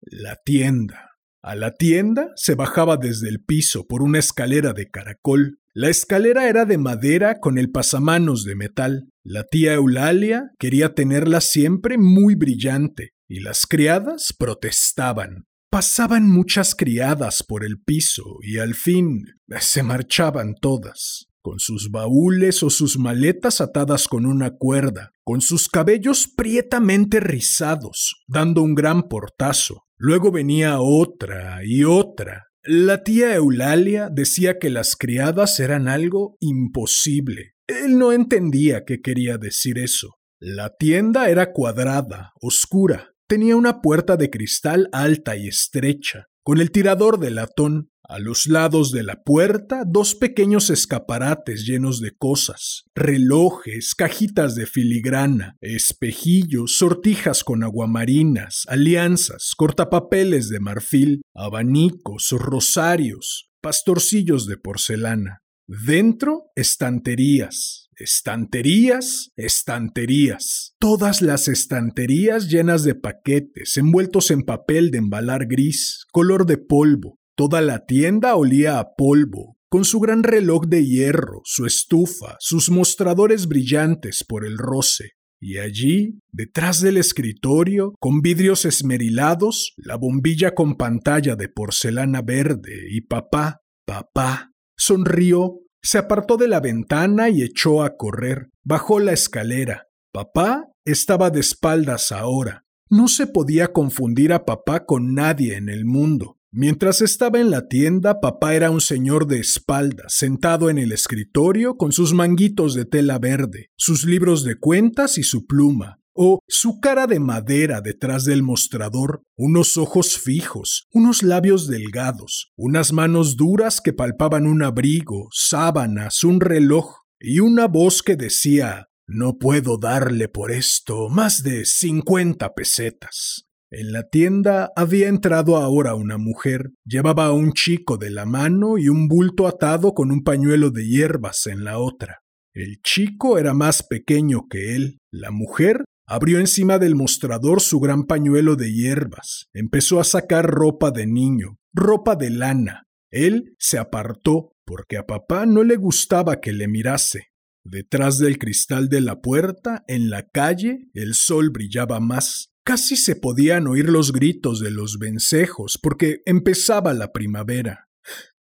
La 0.00 0.36
tienda. 0.42 1.10
A 1.42 1.54
la 1.54 1.74
tienda 1.74 2.28
se 2.34 2.54
bajaba 2.54 2.96
desde 2.96 3.28
el 3.28 3.44
piso 3.44 3.86
por 3.86 4.00
una 4.02 4.20
escalera 4.20 4.72
de 4.72 4.88
caracol. 4.88 5.58
La 5.74 5.90
escalera 5.90 6.48
era 6.48 6.64
de 6.64 6.78
madera 6.78 7.40
con 7.40 7.58
el 7.58 7.70
pasamanos 7.70 8.44
de 8.44 8.56
metal. 8.56 9.10
La 9.22 9.44
tía 9.44 9.74
Eulalia 9.74 10.50
quería 10.58 10.94
tenerla 10.94 11.42
siempre 11.42 11.98
muy 11.98 12.36
brillante, 12.36 13.10
y 13.28 13.40
las 13.40 13.66
criadas 13.66 14.34
protestaban. 14.38 15.44
Pasaban 15.70 16.26
muchas 16.26 16.74
criadas 16.74 17.42
por 17.42 17.64
el 17.64 17.82
piso 17.82 18.38
y 18.40 18.58
al 18.58 18.74
fin 18.74 19.24
se 19.58 19.82
marchaban 19.82 20.54
todas, 20.54 21.26
con 21.42 21.58
sus 21.58 21.90
baúles 21.90 22.62
o 22.62 22.70
sus 22.70 22.98
maletas 22.98 23.60
atadas 23.60 24.08
con 24.08 24.24
una 24.24 24.56
cuerda, 24.56 25.12
con 25.24 25.40
sus 25.40 25.68
cabellos 25.68 26.28
prietamente 26.34 27.20
rizados, 27.20 28.22
dando 28.26 28.62
un 28.62 28.74
gran 28.74 29.08
portazo. 29.08 29.84
Luego 29.96 30.32
venía 30.32 30.80
otra 30.80 31.60
y 31.64 31.84
otra, 31.84 32.46
La 32.64 33.02
tía 33.02 33.34
Eulalia 33.34 34.08
decía 34.10 34.58
que 34.60 34.70
las 34.70 34.94
criadas 34.94 35.58
eran 35.58 35.88
algo 35.88 36.36
imposible. 36.38 37.54
Él 37.66 37.98
no 37.98 38.12
entendía 38.12 38.84
qué 38.84 39.00
quería 39.00 39.36
decir 39.36 39.78
eso. 39.78 40.14
La 40.38 40.74
tienda 40.76 41.28
era 41.28 41.52
cuadrada, 41.52 42.32
oscura, 42.40 43.12
tenía 43.28 43.56
una 43.56 43.80
puerta 43.80 44.16
de 44.16 44.28
cristal 44.28 44.88
alta 44.92 45.36
y 45.36 45.46
estrecha, 45.46 46.26
con 46.42 46.60
el 46.60 46.72
tirador 46.72 47.18
de 47.20 47.30
latón. 47.30 47.91
A 48.12 48.18
los 48.18 48.46
lados 48.46 48.92
de 48.92 49.02
la 49.02 49.22
puerta, 49.22 49.84
dos 49.86 50.14
pequeños 50.14 50.68
escaparates 50.68 51.64
llenos 51.64 51.98
de 51.98 52.10
cosas, 52.14 52.84
relojes, 52.94 53.94
cajitas 53.94 54.54
de 54.54 54.66
filigrana, 54.66 55.56
espejillos, 55.62 56.76
sortijas 56.76 57.42
con 57.42 57.64
aguamarinas, 57.64 58.64
alianzas, 58.68 59.54
cortapapeles 59.56 60.50
de 60.50 60.60
marfil, 60.60 61.22
abanicos, 61.34 62.28
rosarios, 62.32 63.48
pastorcillos 63.62 64.46
de 64.46 64.58
porcelana. 64.58 65.38
Dentro, 65.66 66.50
estanterías, 66.54 67.88
estanterías, 67.96 69.30
estanterías. 69.36 70.74
Todas 70.78 71.22
las 71.22 71.48
estanterías 71.48 72.50
llenas 72.50 72.84
de 72.84 72.94
paquetes, 72.94 73.78
envueltos 73.78 74.30
en 74.30 74.42
papel 74.42 74.90
de 74.90 74.98
embalar 74.98 75.46
gris, 75.46 76.04
color 76.12 76.44
de 76.44 76.58
polvo. 76.58 77.21
Toda 77.36 77.60
la 77.60 77.86
tienda 77.86 78.36
olía 78.36 78.78
a 78.78 78.94
polvo, 78.96 79.56
con 79.68 79.84
su 79.84 80.00
gran 80.00 80.22
reloj 80.22 80.66
de 80.66 80.84
hierro, 80.84 81.40
su 81.44 81.66
estufa, 81.66 82.36
sus 82.40 82.70
mostradores 82.70 83.48
brillantes 83.48 84.24
por 84.26 84.44
el 84.44 84.58
roce. 84.58 85.12
Y 85.40 85.58
allí, 85.58 86.20
detrás 86.30 86.80
del 86.80 86.98
escritorio, 86.98 87.94
con 87.98 88.20
vidrios 88.20 88.64
esmerilados, 88.64 89.72
la 89.76 89.96
bombilla 89.96 90.54
con 90.54 90.76
pantalla 90.76 91.34
de 91.34 91.48
porcelana 91.48 92.22
verde 92.22 92.86
y 92.90 93.00
papá, 93.00 93.62
papá, 93.86 94.52
Sonrió, 94.76 95.60
se 95.82 95.98
apartó 95.98 96.36
de 96.36 96.48
la 96.48 96.60
ventana 96.60 97.28
y 97.28 97.42
echó 97.42 97.82
a 97.82 97.96
correr. 97.96 98.50
Bajó 98.64 99.00
la 99.00 99.12
escalera. 99.12 99.86
Papá 100.12 100.66
estaba 100.84 101.30
de 101.30 101.40
espaldas 101.40 102.12
ahora. 102.12 102.64
No 102.90 103.08
se 103.08 103.26
podía 103.26 103.72
confundir 103.72 104.32
a 104.32 104.44
papá 104.44 104.84
con 104.84 105.14
nadie 105.14 105.56
en 105.56 105.68
el 105.68 105.84
mundo. 105.84 106.38
Mientras 106.54 107.00
estaba 107.00 107.40
en 107.40 107.50
la 107.50 107.66
tienda, 107.66 108.20
papá 108.20 108.54
era 108.54 108.70
un 108.70 108.82
señor 108.82 109.26
de 109.26 109.38
espaldas, 109.38 110.12
sentado 110.12 110.68
en 110.68 110.76
el 110.76 110.92
escritorio 110.92 111.78
con 111.78 111.92
sus 111.92 112.12
manguitos 112.12 112.74
de 112.74 112.84
tela 112.84 113.18
verde, 113.18 113.70
sus 113.74 114.04
libros 114.04 114.44
de 114.44 114.56
cuentas 114.56 115.16
y 115.16 115.22
su 115.22 115.46
pluma 115.46 116.02
o 116.14 116.40
su 116.46 116.78
cara 116.78 117.06
de 117.06 117.20
madera 117.20 117.80
detrás 117.80 118.24
del 118.24 118.42
mostrador, 118.42 119.22
unos 119.34 119.78
ojos 119.78 120.18
fijos, 120.18 120.86
unos 120.92 121.22
labios 121.22 121.68
delgados, 121.68 122.52
unas 122.54 122.92
manos 122.92 123.38
duras 123.38 123.80
que 123.80 123.94
palpaban 123.94 124.46
un 124.46 124.62
abrigo, 124.62 125.28
sábanas, 125.32 126.22
un 126.22 126.42
reloj, 126.42 126.96
y 127.18 127.40
una 127.40 127.66
voz 127.66 128.02
que 128.02 128.16
decía 128.16 128.88
No 129.06 129.38
puedo 129.38 129.78
darle 129.78 130.28
por 130.28 130.52
esto 130.52 131.08
más 131.08 131.42
de 131.42 131.64
cincuenta 131.64 132.52
pesetas. 132.52 133.46
En 133.74 133.90
la 133.92 134.08
tienda 134.08 134.70
había 134.76 135.08
entrado 135.08 135.56
ahora 135.56 135.94
una 135.94 136.18
mujer. 136.18 136.70
Llevaba 136.84 137.26
a 137.26 137.32
un 137.32 137.52
chico 137.52 137.96
de 137.96 138.10
la 138.10 138.26
mano 138.26 138.76
y 138.78 138.88
un 138.88 139.08
bulto 139.08 139.48
atado 139.48 139.94
con 139.94 140.12
un 140.12 140.22
pañuelo 140.22 140.70
de 140.70 140.86
hierbas 140.86 141.46
en 141.46 141.64
la 141.64 141.78
otra. 141.78 142.18
El 142.54 142.82
chico 142.82 143.38
era 143.38 143.54
más 143.54 143.82
pequeño 143.82 144.46
que 144.48 144.76
él. 144.76 144.98
La 145.10 145.30
mujer 145.30 145.84
Abrió 146.06 146.40
encima 146.40 146.78
del 146.78 146.94
mostrador 146.94 147.62
su 147.62 147.80
gran 147.80 148.04
pañuelo 148.04 148.54
de 148.54 148.70
hierbas. 148.70 149.46
Empezó 149.54 149.98
a 149.98 150.04
sacar 150.04 150.44
ropa 150.44 150.90
de 150.90 151.06
niño, 151.06 151.56
ropa 151.72 152.16
de 152.16 152.28
lana. 152.28 152.82
Él 153.10 153.54
se 153.58 153.78
apartó 153.78 154.52
porque 154.66 154.98
a 154.98 155.06
papá 155.06 155.46
no 155.46 155.64
le 155.64 155.76
gustaba 155.76 156.40
que 156.40 156.52
le 156.52 156.68
mirase. 156.68 157.28
Detrás 157.64 158.18
del 158.18 158.38
cristal 158.38 158.90
de 158.90 159.00
la 159.00 159.22
puerta, 159.22 159.84
en 159.86 160.10
la 160.10 160.28
calle, 160.28 160.88
el 160.92 161.14
sol 161.14 161.48
brillaba 161.48 161.98
más. 161.98 162.51
Casi 162.64 162.96
se 162.96 163.16
podían 163.16 163.66
oír 163.66 163.88
los 163.88 164.12
gritos 164.12 164.60
de 164.60 164.70
los 164.70 164.98
vencejos 164.98 165.78
porque 165.82 166.22
empezaba 166.26 166.94
la 166.94 167.10
primavera. 167.12 167.88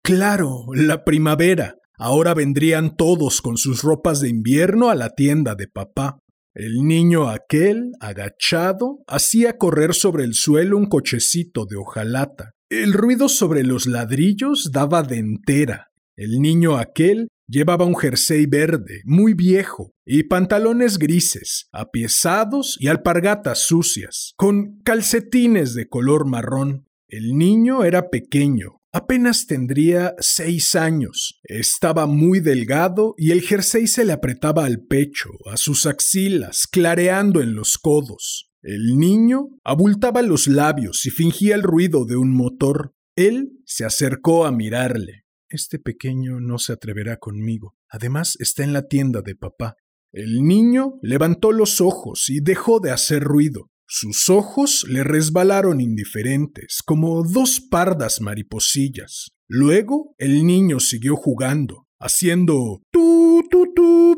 Claro, 0.02 0.66
la 0.74 1.04
primavera. 1.04 1.76
Ahora 1.96 2.34
vendrían 2.34 2.96
todos 2.96 3.40
con 3.40 3.56
sus 3.56 3.82
ropas 3.82 4.20
de 4.20 4.28
invierno 4.28 4.90
a 4.90 4.96
la 4.96 5.10
tienda 5.10 5.54
de 5.54 5.68
papá. 5.68 6.18
El 6.54 6.84
niño 6.84 7.28
aquel, 7.28 7.92
agachado, 8.00 8.98
hacía 9.06 9.56
correr 9.56 9.94
sobre 9.94 10.24
el 10.24 10.34
suelo 10.34 10.76
un 10.76 10.86
cochecito 10.86 11.66
de 11.66 11.76
hojalata. 11.76 12.52
El 12.68 12.94
ruido 12.94 13.28
sobre 13.28 13.62
los 13.62 13.86
ladrillos 13.86 14.70
daba 14.72 15.02
de 15.02 15.18
entera. 15.18 15.90
El 16.16 16.40
niño 16.40 16.76
aquel 16.76 17.28
llevaba 17.48 17.84
un 17.84 17.96
jersey 17.96 18.46
verde, 18.46 19.02
muy 19.04 19.34
viejo, 19.34 19.92
y 20.06 20.24
pantalones 20.24 20.98
grises, 20.98 21.68
apiesados 21.72 22.76
y 22.78 22.88
alpargatas 22.88 23.60
sucias, 23.60 24.34
con 24.36 24.80
calcetines 24.82 25.74
de 25.74 25.88
color 25.88 26.26
marrón. 26.26 26.86
El 27.08 27.36
niño 27.36 27.84
era 27.84 28.10
pequeño, 28.10 28.78
Apenas 28.90 29.46
tendría 29.46 30.14
seis 30.18 30.74
años. 30.74 31.40
Estaba 31.44 32.06
muy 32.06 32.40
delgado 32.40 33.14
y 33.18 33.32
el 33.32 33.42
jersey 33.42 33.86
se 33.86 34.04
le 34.06 34.12
apretaba 34.12 34.64
al 34.64 34.80
pecho, 34.80 35.28
a 35.44 35.58
sus 35.58 35.84
axilas, 35.84 36.66
clareando 36.66 37.42
en 37.42 37.54
los 37.54 37.76
codos. 37.76 38.50
El 38.62 38.98
niño 38.98 39.50
abultaba 39.62 40.22
los 40.22 40.48
labios 40.48 41.04
y 41.04 41.10
fingía 41.10 41.54
el 41.54 41.62
ruido 41.62 42.06
de 42.06 42.16
un 42.16 42.34
motor. 42.34 42.94
Él 43.14 43.60
se 43.66 43.84
acercó 43.84 44.46
a 44.46 44.52
mirarle. 44.52 45.26
Este 45.50 45.78
pequeño 45.78 46.40
no 46.40 46.58
se 46.58 46.72
atreverá 46.72 47.16
conmigo. 47.16 47.74
Además, 47.88 48.36
está 48.38 48.64
en 48.64 48.72
la 48.72 48.86
tienda 48.86 49.22
de 49.22 49.34
papá. 49.34 49.76
El 50.12 50.42
niño 50.44 50.94
levantó 51.02 51.52
los 51.52 51.80
ojos 51.80 52.28
y 52.28 52.40
dejó 52.40 52.80
de 52.80 52.90
hacer 52.90 53.22
ruido. 53.22 53.70
Sus 53.86 54.28
ojos 54.28 54.84
le 54.88 55.02
resbalaron 55.04 55.80
indiferentes, 55.80 56.82
como 56.84 57.22
dos 57.22 57.60
pardas 57.60 58.20
mariposillas. 58.20 59.30
Luego 59.48 60.14
el 60.18 60.46
niño 60.46 60.78
siguió 60.78 61.16
jugando, 61.16 61.86
haciendo 61.98 62.82
tu 62.90 63.42
tu 63.50 63.72
tu 63.74 64.16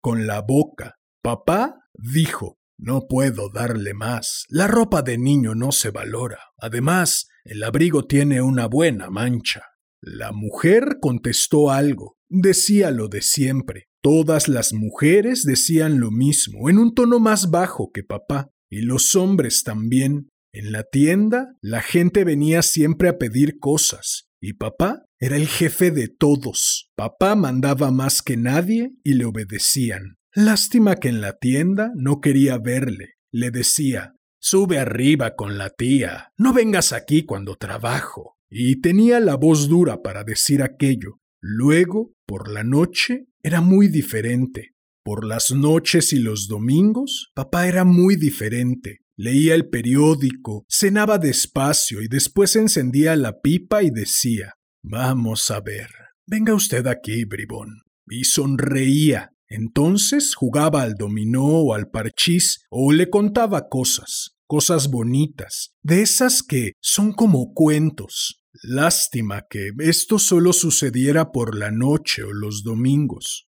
con 0.00 0.26
la 0.26 0.40
boca. 0.40 0.96
Papá 1.22 1.76
dijo 1.94 2.58
No 2.78 3.06
puedo 3.06 3.50
darle 3.50 3.92
más. 3.92 4.46
La 4.48 4.66
ropa 4.66 5.02
de 5.02 5.18
niño 5.18 5.54
no 5.54 5.70
se 5.70 5.90
valora. 5.90 6.38
Además, 6.58 7.28
el 7.44 7.62
abrigo 7.62 8.06
tiene 8.06 8.40
una 8.40 8.66
buena 8.66 9.10
mancha. 9.10 9.64
La 10.02 10.32
mujer 10.32 10.98
contestó 11.00 11.70
algo. 11.70 12.16
Decía 12.28 12.90
lo 12.90 13.08
de 13.08 13.22
siempre. 13.22 13.86
Todas 14.02 14.48
las 14.48 14.72
mujeres 14.72 15.44
decían 15.44 16.00
lo 16.00 16.10
mismo, 16.10 16.70
en 16.70 16.78
un 16.78 16.94
tono 16.94 17.20
más 17.20 17.50
bajo 17.50 17.90
que 17.92 18.02
papá, 18.02 18.50
y 18.70 18.80
los 18.80 19.14
hombres 19.14 19.62
también. 19.62 20.30
En 20.52 20.72
la 20.72 20.84
tienda 20.84 21.54
la 21.60 21.82
gente 21.82 22.24
venía 22.24 22.62
siempre 22.62 23.08
a 23.08 23.18
pedir 23.18 23.58
cosas, 23.58 24.28
y 24.40 24.54
papá 24.54 25.04
era 25.18 25.36
el 25.36 25.48
jefe 25.48 25.90
de 25.90 26.08
todos. 26.08 26.90
Papá 26.96 27.34
mandaba 27.36 27.90
más 27.90 28.22
que 28.22 28.38
nadie 28.38 28.92
y 29.04 29.14
le 29.14 29.26
obedecían. 29.26 30.16
Lástima 30.32 30.96
que 30.96 31.08
en 31.08 31.20
la 31.20 31.36
tienda 31.38 31.92
no 31.94 32.20
quería 32.20 32.56
verle. 32.56 33.16
Le 33.30 33.50
decía, 33.50 34.14
Sube 34.42 34.78
arriba 34.78 35.36
con 35.36 35.58
la 35.58 35.68
tía, 35.68 36.32
no 36.38 36.54
vengas 36.54 36.94
aquí 36.94 37.26
cuando 37.26 37.56
trabajo. 37.56 38.38
Y 38.50 38.80
tenía 38.80 39.20
la 39.20 39.36
voz 39.36 39.68
dura 39.68 40.02
para 40.02 40.24
decir 40.24 40.62
aquello. 40.62 41.20
Luego, 41.40 42.12
por 42.26 42.50
la 42.50 42.64
noche, 42.64 43.26
era 43.42 43.60
muy 43.60 43.88
diferente. 43.88 44.74
Por 45.04 45.24
las 45.24 45.52
noches 45.52 46.12
y 46.12 46.18
los 46.18 46.48
domingos, 46.48 47.30
papá 47.34 47.68
era 47.68 47.84
muy 47.84 48.16
diferente. 48.16 48.98
Leía 49.16 49.54
el 49.54 49.68
periódico, 49.68 50.64
cenaba 50.68 51.18
despacio 51.18 52.02
y 52.02 52.08
después 52.08 52.56
encendía 52.56 53.16
la 53.16 53.40
pipa 53.40 53.82
y 53.82 53.90
decía 53.90 54.54
Vamos 54.82 55.50
a 55.50 55.60
ver. 55.60 55.88
Venga 56.26 56.54
usted 56.54 56.86
aquí, 56.86 57.24
bribón. 57.24 57.82
Y 58.08 58.24
sonreía. 58.24 59.32
Entonces 59.48 60.34
jugaba 60.34 60.82
al 60.82 60.94
dominó 60.94 61.44
o 61.44 61.74
al 61.74 61.90
parchís 61.90 62.62
o 62.70 62.92
le 62.92 63.10
contaba 63.10 63.68
cosas, 63.68 64.36
cosas 64.46 64.88
bonitas, 64.88 65.74
de 65.82 66.02
esas 66.02 66.42
que 66.42 66.72
son 66.80 67.12
como 67.12 67.52
cuentos. 67.52 68.39
Lástima 68.62 69.46
que 69.48 69.70
esto 69.78 70.18
solo 70.18 70.52
sucediera 70.52 71.30
por 71.30 71.56
la 71.56 71.70
noche 71.70 72.22
o 72.24 72.32
los 72.32 72.62
domingos. 72.64 73.48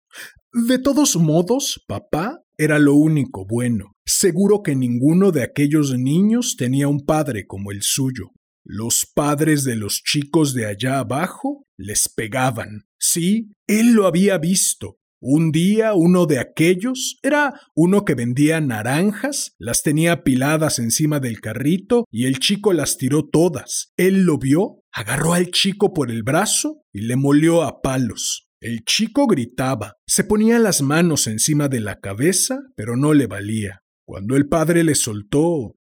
De 0.53 0.79
todos 0.79 1.15
modos, 1.15 1.83
papá 1.87 2.41
era 2.57 2.77
lo 2.77 2.93
único 2.93 3.45
bueno. 3.45 3.95
Seguro 4.05 4.61
que 4.61 4.75
ninguno 4.75 5.31
de 5.31 5.43
aquellos 5.43 5.97
niños 5.97 6.55
tenía 6.57 6.87
un 6.87 7.05
padre 7.05 7.47
como 7.47 7.71
el 7.71 7.81
suyo. 7.81 8.31
Los 8.63 9.07
padres 9.11 9.63
de 9.63 9.75
los 9.75 10.03
chicos 10.03 10.53
de 10.53 10.67
allá 10.67 10.99
abajo 10.99 11.65
les 11.77 12.07
pegaban. 12.07 12.83
Sí, 12.99 13.49
él 13.65 13.93
lo 13.93 14.05
había 14.05 14.37
visto. 14.37 14.97
Un 15.23 15.51
día 15.51 15.93
uno 15.93 16.25
de 16.25 16.39
aquellos 16.39 17.19
era 17.21 17.53
uno 17.75 18.05
que 18.05 18.15
vendía 18.15 18.59
naranjas, 18.59 19.53
las 19.59 19.83
tenía 19.83 20.13
apiladas 20.13 20.79
encima 20.79 21.19
del 21.19 21.41
carrito 21.41 22.05
y 22.09 22.25
el 22.25 22.39
chico 22.39 22.73
las 22.73 22.97
tiró 22.97 23.29
todas. 23.29 23.93
Él 23.97 24.23
lo 24.23 24.39
vio, 24.39 24.83
agarró 24.91 25.33
al 25.33 25.51
chico 25.51 25.93
por 25.93 26.09
el 26.09 26.23
brazo 26.23 26.81
y 26.91 27.01
le 27.01 27.17
molió 27.17 27.61
a 27.61 27.81
palos. 27.81 28.47
El 28.59 28.83
chico 28.83 29.27
gritaba, 29.27 29.97
se 30.07 30.23
ponía 30.23 30.57
las 30.57 30.81
manos 30.81 31.27
encima 31.27 31.67
de 31.67 31.81
la 31.81 31.99
cabeza, 31.99 32.59
pero 32.75 32.97
no 32.97 33.13
le 33.13 33.27
valía. 33.27 33.83
Cuando 34.05 34.35
el 34.35 34.47
padre 34.47 34.83
le 34.83 34.95
soltó, 34.95 35.75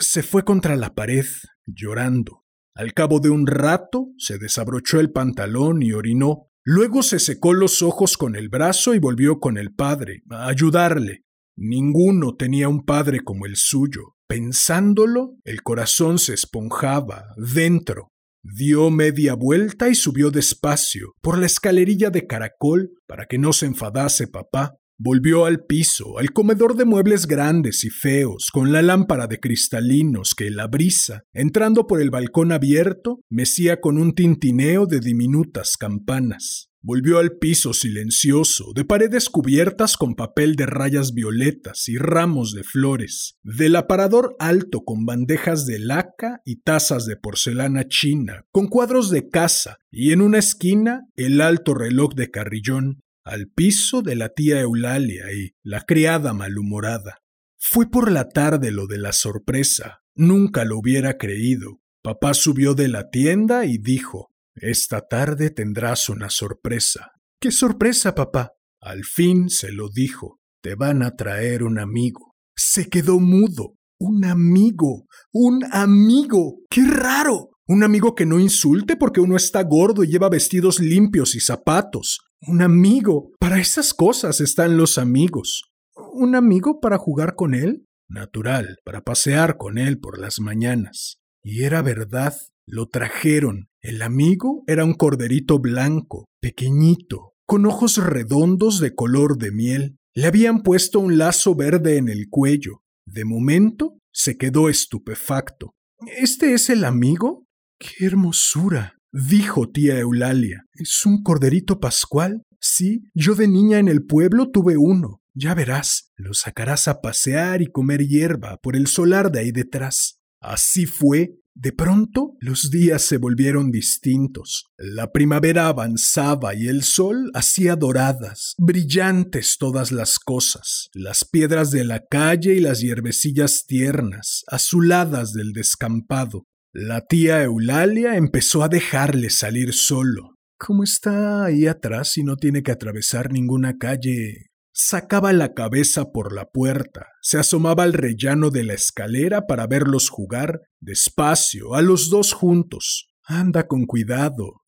se 0.00 0.24
fue 0.24 0.44
contra 0.44 0.74
la 0.74 0.94
pared, 0.94 1.26
llorando. 1.64 2.44
Al 2.74 2.92
cabo 2.92 3.20
de 3.20 3.30
un 3.30 3.46
rato 3.46 4.08
se 4.18 4.38
desabrochó 4.38 5.00
el 5.00 5.12
pantalón 5.12 5.82
y 5.82 5.92
orinó, 5.92 6.49
Luego 6.64 7.02
se 7.02 7.18
secó 7.18 7.54
los 7.54 7.80
ojos 7.82 8.16
con 8.16 8.36
el 8.36 8.48
brazo 8.48 8.94
y 8.94 8.98
volvió 8.98 9.40
con 9.40 9.56
el 9.56 9.72
padre, 9.74 10.22
a 10.30 10.48
ayudarle. 10.48 11.24
Ninguno 11.56 12.36
tenía 12.36 12.68
un 12.68 12.84
padre 12.84 13.20
como 13.20 13.46
el 13.46 13.56
suyo. 13.56 14.16
Pensándolo, 14.28 15.36
el 15.44 15.62
corazón 15.62 16.18
se 16.18 16.34
esponjaba 16.34 17.34
dentro. 17.36 18.12
Dio 18.42 18.90
media 18.90 19.34
vuelta 19.34 19.88
y 19.88 19.94
subió 19.94 20.30
despacio 20.30 21.14
por 21.20 21.38
la 21.38 21.46
escalerilla 21.46 22.10
de 22.10 22.26
caracol 22.26 22.92
para 23.06 23.26
que 23.26 23.38
no 23.38 23.52
se 23.52 23.66
enfadase 23.66 24.28
papá. 24.28 24.76
Volvió 25.02 25.46
al 25.46 25.64
piso, 25.64 26.18
al 26.18 26.30
comedor 26.30 26.76
de 26.76 26.84
muebles 26.84 27.26
grandes 27.26 27.84
y 27.84 27.88
feos, 27.88 28.50
con 28.52 28.70
la 28.70 28.82
lámpara 28.82 29.26
de 29.28 29.40
cristalinos 29.40 30.34
que 30.34 30.50
la 30.50 30.66
brisa, 30.66 31.22
entrando 31.32 31.86
por 31.86 32.02
el 32.02 32.10
balcón 32.10 32.52
abierto, 32.52 33.20
mecía 33.30 33.80
con 33.80 33.96
un 33.96 34.14
tintineo 34.14 34.84
de 34.84 35.00
diminutas 35.00 35.78
campanas. 35.78 36.68
Volvió 36.82 37.18
al 37.18 37.38
piso 37.38 37.72
silencioso, 37.72 38.72
de 38.74 38.84
paredes 38.84 39.30
cubiertas 39.30 39.96
con 39.96 40.14
papel 40.14 40.54
de 40.54 40.66
rayas 40.66 41.14
violetas 41.14 41.88
y 41.88 41.96
ramos 41.96 42.52
de 42.52 42.62
flores, 42.62 43.38
del 43.42 43.76
aparador 43.76 44.36
alto 44.38 44.82
con 44.84 45.06
bandejas 45.06 45.64
de 45.64 45.78
laca 45.78 46.42
y 46.44 46.56
tazas 46.56 47.06
de 47.06 47.16
porcelana 47.16 47.88
china, 47.88 48.44
con 48.52 48.68
cuadros 48.68 49.08
de 49.08 49.30
casa, 49.30 49.78
y 49.90 50.12
en 50.12 50.20
una 50.20 50.40
esquina 50.40 51.06
el 51.16 51.40
alto 51.40 51.72
reloj 51.72 52.12
de 52.14 52.30
carrillón, 52.30 53.02
al 53.30 53.46
piso 53.48 54.02
de 54.02 54.16
la 54.16 54.30
tía 54.30 54.60
Eulalia 54.60 55.32
y 55.32 55.52
la 55.62 55.82
criada 55.82 56.32
malhumorada. 56.32 57.18
Fue 57.56 57.88
por 57.88 58.10
la 58.10 58.28
tarde 58.28 58.72
lo 58.72 58.88
de 58.88 58.98
la 58.98 59.12
sorpresa. 59.12 60.00
Nunca 60.16 60.64
lo 60.64 60.78
hubiera 60.78 61.16
creído. 61.16 61.80
Papá 62.02 62.34
subió 62.34 62.74
de 62.74 62.88
la 62.88 63.08
tienda 63.08 63.66
y 63.66 63.78
dijo 63.78 64.30
Esta 64.56 65.06
tarde 65.06 65.50
tendrás 65.50 66.08
una 66.08 66.28
sorpresa. 66.28 67.12
¿Qué 67.40 67.52
sorpresa, 67.52 68.16
papá? 68.16 68.54
Al 68.80 69.04
fin 69.04 69.48
se 69.48 69.70
lo 69.70 69.88
dijo. 69.88 70.40
Te 70.60 70.74
van 70.74 71.04
a 71.04 71.14
traer 71.14 71.62
un 71.62 71.78
amigo. 71.78 72.34
Se 72.56 72.88
quedó 72.88 73.20
mudo. 73.20 73.76
Un 74.00 74.24
amigo. 74.24 75.06
Un 75.32 75.64
amigo. 75.70 76.62
¡Qué 76.68 76.82
raro! 76.84 77.50
Un 77.68 77.84
amigo 77.84 78.16
que 78.16 78.26
no 78.26 78.40
insulte 78.40 78.96
porque 78.96 79.20
uno 79.20 79.36
está 79.36 79.62
gordo 79.62 80.02
y 80.02 80.08
lleva 80.08 80.28
vestidos 80.28 80.80
limpios 80.80 81.36
y 81.36 81.40
zapatos. 81.40 82.18
Un 82.46 82.62
amigo. 82.62 83.32
Para 83.38 83.60
esas 83.60 83.92
cosas 83.92 84.40
están 84.40 84.78
los 84.78 84.96
amigos. 84.96 85.64
¿Un 85.94 86.34
amigo 86.34 86.80
para 86.80 86.96
jugar 86.96 87.34
con 87.34 87.54
él? 87.54 87.84
Natural, 88.08 88.78
para 88.82 89.02
pasear 89.02 89.58
con 89.58 89.76
él 89.76 90.00
por 90.00 90.18
las 90.18 90.40
mañanas. 90.40 91.20
Y 91.42 91.64
era 91.64 91.82
verdad, 91.82 92.34
lo 92.66 92.88
trajeron. 92.88 93.68
El 93.82 94.00
amigo 94.00 94.64
era 94.66 94.84
un 94.84 94.94
corderito 94.94 95.58
blanco, 95.58 96.26
pequeñito, 96.40 97.34
con 97.46 97.66
ojos 97.66 97.98
redondos 97.98 98.80
de 98.80 98.94
color 98.94 99.36
de 99.36 99.52
miel. 99.52 99.96
Le 100.14 100.26
habían 100.26 100.62
puesto 100.62 100.98
un 100.98 101.18
lazo 101.18 101.54
verde 101.54 101.98
en 101.98 102.08
el 102.08 102.28
cuello. 102.30 102.82
De 103.06 103.26
momento 103.26 103.98
se 104.12 104.38
quedó 104.38 104.70
estupefacto. 104.70 105.74
¿Este 106.16 106.54
es 106.54 106.70
el 106.70 106.84
amigo? 106.84 107.44
¡Qué 107.78 108.06
hermosura! 108.06 108.99
Dijo 109.12 109.68
tía 109.68 109.98
Eulalia. 109.98 110.66
¿Es 110.74 111.04
un 111.04 111.22
corderito 111.22 111.80
pascual? 111.80 112.42
Sí, 112.60 113.02
yo 113.14 113.34
de 113.34 113.48
niña 113.48 113.78
en 113.78 113.88
el 113.88 114.04
pueblo 114.04 114.50
tuve 114.50 114.76
uno. 114.76 115.20
Ya 115.34 115.54
verás, 115.54 116.12
lo 116.16 116.32
sacarás 116.34 116.86
a 116.86 117.00
pasear 117.00 117.62
y 117.62 117.66
comer 117.66 118.06
hierba 118.06 118.58
por 118.62 118.76
el 118.76 118.86
solar 118.86 119.32
de 119.32 119.40
ahí 119.40 119.52
detrás. 119.52 120.20
Así 120.40 120.86
fue. 120.86 121.36
De 121.52 121.72
pronto 121.72 122.36
los 122.38 122.70
días 122.70 123.02
se 123.02 123.18
volvieron 123.18 123.72
distintos. 123.72 124.66
La 124.78 125.10
primavera 125.10 125.66
avanzaba 125.66 126.54
y 126.54 126.68
el 126.68 126.84
sol 126.84 127.30
hacía 127.34 127.74
doradas, 127.74 128.54
brillantes 128.56 129.56
todas 129.58 129.90
las 129.90 130.20
cosas, 130.20 130.88
las 130.94 131.24
piedras 131.24 131.72
de 131.72 131.84
la 131.84 132.04
calle 132.08 132.54
y 132.54 132.60
las 132.60 132.80
hierbecillas 132.80 133.66
tiernas, 133.66 134.44
azuladas 134.46 135.32
del 135.32 135.52
descampado, 135.52 136.46
la 136.72 137.04
tía 137.04 137.42
Eulalia 137.42 138.14
empezó 138.14 138.62
a 138.62 138.68
dejarle 138.68 139.30
salir 139.30 139.72
solo. 139.72 140.36
¿Cómo 140.56 140.84
está 140.84 141.44
ahí 141.44 141.66
atrás 141.66 142.16
y 142.16 142.22
no 142.22 142.36
tiene 142.36 142.62
que 142.62 142.70
atravesar 142.70 143.32
ninguna 143.32 143.76
calle? 143.76 144.50
Sacaba 144.72 145.32
la 145.32 145.52
cabeza 145.52 146.12
por 146.12 146.32
la 146.32 146.44
puerta, 146.44 147.08
se 147.22 147.38
asomaba 147.38 147.82
al 147.82 147.92
rellano 147.92 148.50
de 148.50 148.62
la 148.62 148.74
escalera 148.74 149.48
para 149.48 149.66
verlos 149.66 150.10
jugar, 150.10 150.60
despacio, 150.78 151.74
a 151.74 151.82
los 151.82 152.08
dos 152.08 152.32
juntos. 152.32 153.10
Anda 153.24 153.66
con 153.66 153.86
cuidado. 153.86 154.62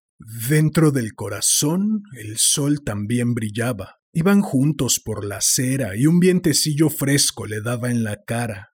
Dentro 0.48 0.90
del 0.90 1.14
corazón 1.14 2.02
el 2.18 2.36
sol 2.38 2.82
también 2.84 3.34
brillaba. 3.34 3.98
Iban 4.12 4.42
juntos 4.42 5.00
por 5.02 5.24
la 5.24 5.36
acera 5.36 5.96
y 5.96 6.06
un 6.06 6.18
vientecillo 6.18 6.90
fresco 6.90 7.46
le 7.46 7.60
daba 7.60 7.90
en 7.90 8.02
la 8.02 8.24
cara. 8.24 8.70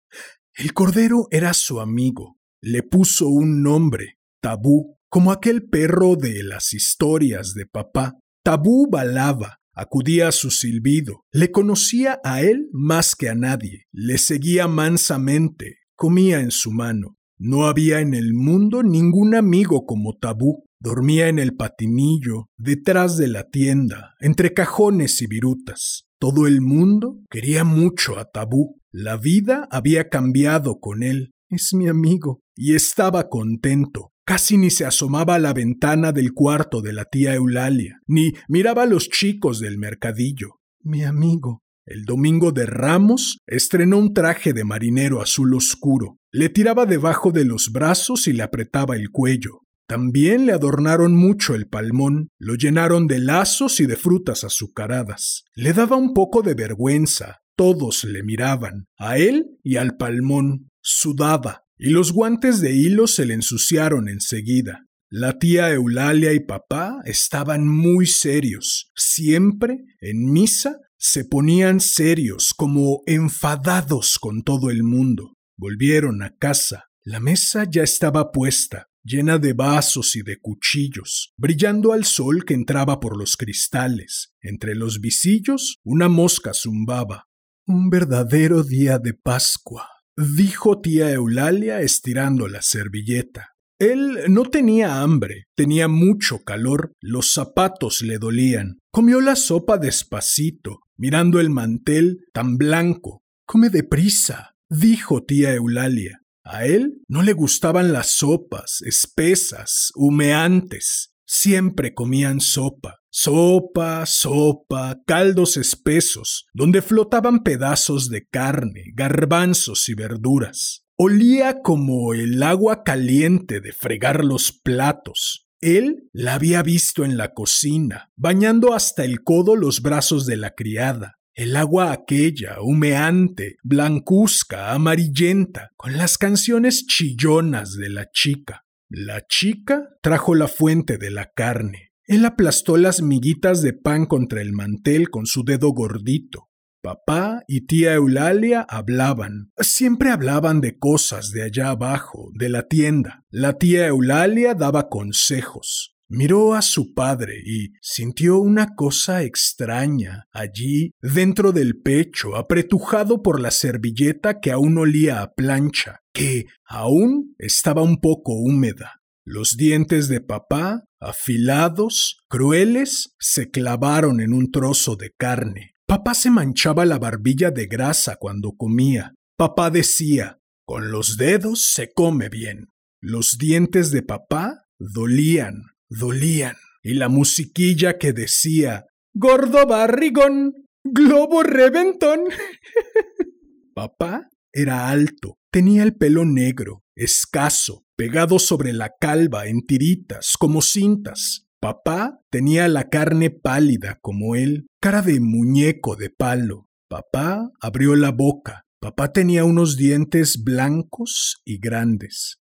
El 0.54 0.74
cordero 0.74 1.28
era 1.32 1.54
su 1.54 1.82
amigo, 1.82 2.38
le 2.66 2.82
puso 2.82 3.30
un 3.30 3.62
nombre, 3.62 4.18
Tabú, 4.42 4.98
como 5.08 5.32
aquel 5.32 5.70
perro 5.70 6.16
de 6.16 6.42
las 6.42 6.74
historias 6.74 7.54
de 7.54 7.68
papá. 7.68 8.18
Tabú 8.44 8.90
balaba, 8.90 9.60
acudía 9.76 10.30
a 10.30 10.32
su 10.32 10.50
silbido, 10.50 11.26
le 11.32 11.52
conocía 11.52 12.20
a 12.24 12.42
él 12.42 12.68
más 12.72 13.14
que 13.14 13.30
a 13.30 13.36
nadie, 13.36 13.84
le 13.92 14.18
seguía 14.18 14.68
mansamente, 14.68 15.78
comía 15.96 16.40
en 16.40 16.50
su 16.50 16.72
mano. 16.72 17.18
No 17.38 17.68
había 17.68 18.00
en 18.00 18.16
el 18.16 18.34
mundo 18.34 18.82
ningún 18.82 19.36
amigo 19.36 19.86
como 19.86 20.18
Tabú. 20.18 20.66
Dormía 20.80 21.30
en 21.30 21.38
el 21.38 21.56
patinillo, 21.56 22.48
detrás 22.58 23.16
de 23.18 23.28
la 23.28 23.48
tienda, 23.50 24.16
entre 24.20 24.54
cajones 24.54 25.22
y 25.22 25.28
virutas. 25.28 26.06
Todo 26.20 26.48
el 26.48 26.62
mundo 26.62 27.20
quería 27.30 27.64
mucho 27.64 28.18
a 28.18 28.26
Tabú. 28.26 28.82
La 28.92 29.18
vida 29.18 29.68
había 29.70 30.10
cambiado 30.10 30.80
con 30.80 31.04
él. 31.04 31.32
Es 31.50 31.74
mi 31.74 31.88
amigo, 31.88 32.42
y 32.56 32.76
estaba 32.76 33.30
contento. 33.30 34.12
Casi 34.26 34.58
ni 34.58 34.72
se 34.72 34.86
asomaba 34.86 35.36
a 35.36 35.40
la 35.40 35.54
ventana 35.54 36.12
del 36.12 36.34
cuarto 36.34 36.82
de 36.82 36.94
la 36.94 37.06
tía 37.06 37.36
Eulalia, 37.36 38.02
ni 38.08 38.34
miraba 38.48 38.84
a 38.84 38.88
los 38.88 39.10
chicos 39.10 39.60
del 39.60 39.78
mercadillo. 39.78 40.62
Mi 40.82 41.04
amigo. 41.04 41.62
El 41.86 42.06
domingo 42.06 42.52
de 42.52 42.66
Ramos 42.66 43.38
estrenó 43.46 44.00
un 44.00 44.16
traje 44.16 44.54
de 44.54 44.64
marinero 44.64 45.22
azul 45.22 45.54
oscuro. 45.54 46.18
Le 46.32 46.50
tiraba 46.50 46.88
debajo 46.88 47.32
de 47.32 47.46
los 47.46 47.72
brazos 47.72 48.28
y 48.28 48.34
le 48.34 48.42
apretaba 48.42 48.96
el 48.96 49.12
cuello. 49.12 49.62
También 49.88 50.48
le 50.48 50.54
adornaron 50.54 51.16
mucho 51.16 51.54
el 51.54 51.68
palmón, 51.68 52.30
lo 52.40 52.56
llenaron 52.56 53.06
de 53.06 53.20
lazos 53.20 53.80
y 53.80 53.86
de 53.86 53.98
frutas 53.98 54.44
azucaradas. 54.44 55.44
Le 55.54 55.74
daba 55.74 55.96
un 55.96 56.16
poco 56.16 56.42
de 56.42 56.56
vergüenza. 56.56 57.42
Todos 57.56 58.04
le 58.04 58.24
miraban, 58.24 58.88
a 58.98 59.20
él 59.20 59.60
y 59.64 59.76
al 59.78 59.96
palmón. 59.96 60.72
Sudaba, 60.82 61.65
y 61.78 61.90
los 61.90 62.14
guantes 62.14 62.62
de 62.62 62.74
hilo 62.74 63.08
se 63.08 63.26
le 63.26 63.34
ensuciaron 63.34 64.08
enseguida. 64.08 64.86
La 65.10 65.38
tía 65.38 65.72
Eulalia 65.72 66.34
y 66.34 66.40
papá 66.40 67.02
estaban 67.06 67.68
muy 67.68 68.08
serios. 68.08 68.92
Siempre, 68.96 69.86
en 70.00 70.32
misa, 70.32 70.78
se 70.98 71.26
ponían 71.26 71.80
serios, 71.80 72.54
como 72.56 73.02
enfadados 73.06 74.18
con 74.20 74.44
todo 74.44 74.70
el 74.70 74.84
mundo. 74.84 75.34
Volvieron 75.58 76.24
a 76.24 76.36
casa. 76.36 76.86
La 77.04 77.20
mesa 77.20 77.66
ya 77.70 77.84
estaba 77.84 78.32
puesta, 78.32 78.88
llena 79.04 79.38
de 79.38 79.54
vasos 79.54 80.16
y 80.16 80.24
de 80.24 80.38
cuchillos, 80.40 81.34
brillando 81.38 81.94
al 81.94 82.06
sol 82.06 82.44
que 82.44 82.56
entraba 82.56 83.00
por 83.00 83.16
los 83.18 83.38
cristales. 83.38 84.34
Entre 84.42 84.76
los 84.76 85.00
visillos 85.00 85.78
una 85.84 86.10
mosca 86.10 86.54
zumbaba. 86.54 87.26
Un 87.68 87.90
verdadero 87.90 88.64
día 88.64 88.98
de 88.98 89.14
Pascua 89.14 89.95
dijo 90.18 90.82
tía 90.82 91.12
Eulalia 91.12 91.82
estirando 91.82 92.48
la 92.48 92.62
servilleta. 92.62 93.56
Él 93.80 94.20
no 94.30 94.44
tenía 94.46 95.02
hambre, 95.02 95.48
tenía 95.56 95.90
mucho 95.90 96.40
calor, 96.40 96.94
los 97.02 97.34
zapatos 97.34 98.02
le 98.02 98.18
dolían. 98.20 98.80
Comió 98.92 99.20
la 99.20 99.36
sopa 99.36 99.78
despacito, 99.78 100.80
mirando 100.98 101.42
el 101.42 101.50
mantel 101.50 102.26
tan 102.34 102.58
blanco. 102.58 103.22
Come 103.46 103.70
deprisa, 103.70 104.56
dijo 104.70 105.24
tía 105.24 105.54
Eulalia. 105.54 106.22
A 106.46 106.66
él 106.66 107.02
no 107.10 107.22
le 107.22 107.34
gustaban 107.34 107.92
las 107.92 108.12
sopas, 108.12 108.82
espesas, 108.86 109.92
humeantes. 109.96 111.12
Siempre 111.26 111.94
comían 111.94 112.40
sopa, 112.40 113.00
Sopa, 113.18 114.06
sopa, 114.06 115.00
caldos 115.08 115.56
espesos, 115.56 116.48
donde 116.54 116.82
flotaban 116.82 117.44
pedazos 117.44 118.10
de 118.10 118.28
carne, 118.28 118.92
garbanzos 118.94 119.88
y 119.88 119.94
verduras. 119.94 120.84
Olía 120.98 121.62
como 121.62 122.14
el 122.14 122.44
agua 122.44 122.84
caliente 122.84 123.62
de 123.62 123.72
fregar 123.72 124.26
los 124.26 124.52
platos. 124.52 125.48
Él 125.62 126.10
la 126.12 126.34
había 126.34 126.62
visto 126.62 127.06
en 127.06 127.16
la 127.16 127.34
cocina, 127.34 128.12
bañando 128.18 128.74
hasta 128.74 129.06
el 129.06 129.24
codo 129.24 129.56
los 129.56 129.82
brazos 129.82 130.26
de 130.26 130.36
la 130.36 130.54
criada. 130.54 131.16
El 131.34 131.56
agua 131.56 131.94
aquella, 131.94 132.58
humeante, 132.62 133.56
blancuzca, 133.64 134.74
amarillenta, 134.74 135.72
con 135.78 135.96
las 135.96 136.18
canciones 136.18 136.86
chillonas 136.86 137.78
de 137.78 137.88
la 137.88 138.12
chica. 138.12 138.66
La 138.90 139.26
chica 139.26 139.88
trajo 140.02 140.36
la 140.36 140.50
fuente 140.50 140.98
de 140.98 141.12
la 141.12 141.32
carne. 141.34 141.85
Él 142.08 142.24
aplastó 142.26 142.78
las 142.78 143.02
miguitas 143.02 143.64
de 143.64 143.74
pan 143.74 144.06
contra 144.06 144.42
el 144.42 144.54
mantel 144.54 145.10
con 145.10 145.26
su 145.26 145.44
dedo 145.44 145.70
gordito. 145.70 146.50
Papá 146.84 147.42
y 147.48 147.62
tía 147.62 147.96
Eulalia 147.96 148.62
hablaban. 148.70 149.52
Siempre 149.58 150.12
hablaban 150.12 150.62
de 150.62 150.78
cosas 150.78 151.32
de 151.32 151.42
allá 151.42 151.70
abajo, 151.70 152.30
de 152.36 152.50
la 152.50 152.68
tienda. 152.68 153.26
La 153.32 153.58
tía 153.58 153.88
Eulalia 153.88 154.54
daba 154.54 154.88
consejos. 154.88 155.96
Miró 156.08 156.54
a 156.54 156.62
su 156.62 156.94
padre 156.94 157.42
y 157.44 157.74
sintió 157.82 158.38
una 158.38 158.76
cosa 158.76 159.24
extraña 159.24 160.28
allí 160.32 160.92
dentro 161.02 161.52
del 161.52 161.82
pecho, 161.82 162.36
apretujado 162.36 163.24
por 163.24 163.42
la 163.42 163.50
servilleta 163.50 164.40
que 164.40 164.52
aún 164.52 164.78
olía 164.78 165.24
a 165.24 165.34
plancha, 165.34 166.02
que 166.14 166.46
aún 166.64 167.34
estaba 167.40 167.82
un 167.82 168.00
poco 168.00 168.36
húmeda. 168.36 169.02
Los 169.28 169.58
dientes 169.58 170.08
de 170.08 170.22
papá, 170.22 170.84
afilados, 171.02 172.20
crueles, 172.30 173.16
se 173.20 173.50
clavaron 173.50 174.22
en 174.22 174.34
un 174.34 174.52
trozo 174.52 174.96
de 174.96 175.12
carne. 175.18 175.72
Papá 175.88 176.14
se 176.14 176.30
manchaba 176.30 176.86
la 176.86 177.00
barbilla 177.00 177.50
de 177.50 177.66
grasa 177.66 178.18
cuando 178.18 178.52
comía. 178.52 179.16
Papá 179.36 179.72
decía, 179.72 180.38
con 180.64 180.92
los 180.92 181.18
dedos 181.18 181.64
se 181.74 181.92
come 181.92 182.30
bien. 182.30 182.70
Los 183.02 183.38
dientes 183.40 183.90
de 183.90 184.04
papá 184.04 184.66
dolían, 184.80 185.64
dolían. 185.90 186.56
Y 186.84 186.94
la 186.94 187.10
musiquilla 187.10 187.98
que 187.98 188.14
decía, 188.14 188.86
gordo 189.16 189.66
barrigón, 189.66 190.54
globo 190.84 191.42
reventón. 191.42 192.26
papá 193.74 194.30
era 194.54 194.90
alto, 194.90 195.40
tenía 195.52 195.82
el 195.82 195.96
pelo 195.96 196.26
negro, 196.26 196.84
escaso, 196.96 197.85
pegado 197.96 198.40
sobre 198.40 198.74
la 198.74 198.92
calva 199.00 199.48
en 199.48 199.62
tiritas, 199.62 200.34
como 200.38 200.62
cintas. 200.62 201.48
Papá 201.60 202.20
tenía 202.30 202.68
la 202.68 202.90
carne 202.90 203.32
pálida 203.32 203.98
como 204.02 204.36
él, 204.36 204.68
cara 204.80 205.02
de 205.02 205.20
muñeco 205.20 205.96
de 205.96 206.10
palo. 206.10 206.70
Papá 206.88 207.50
abrió 207.60 207.96
la 207.96 208.12
boca. 208.12 208.66
Papá 208.80 209.12
tenía 209.12 209.46
unos 209.46 209.78
dientes 209.78 210.44
blancos 210.44 211.42
y 211.44 211.58
grandes. 211.58 212.40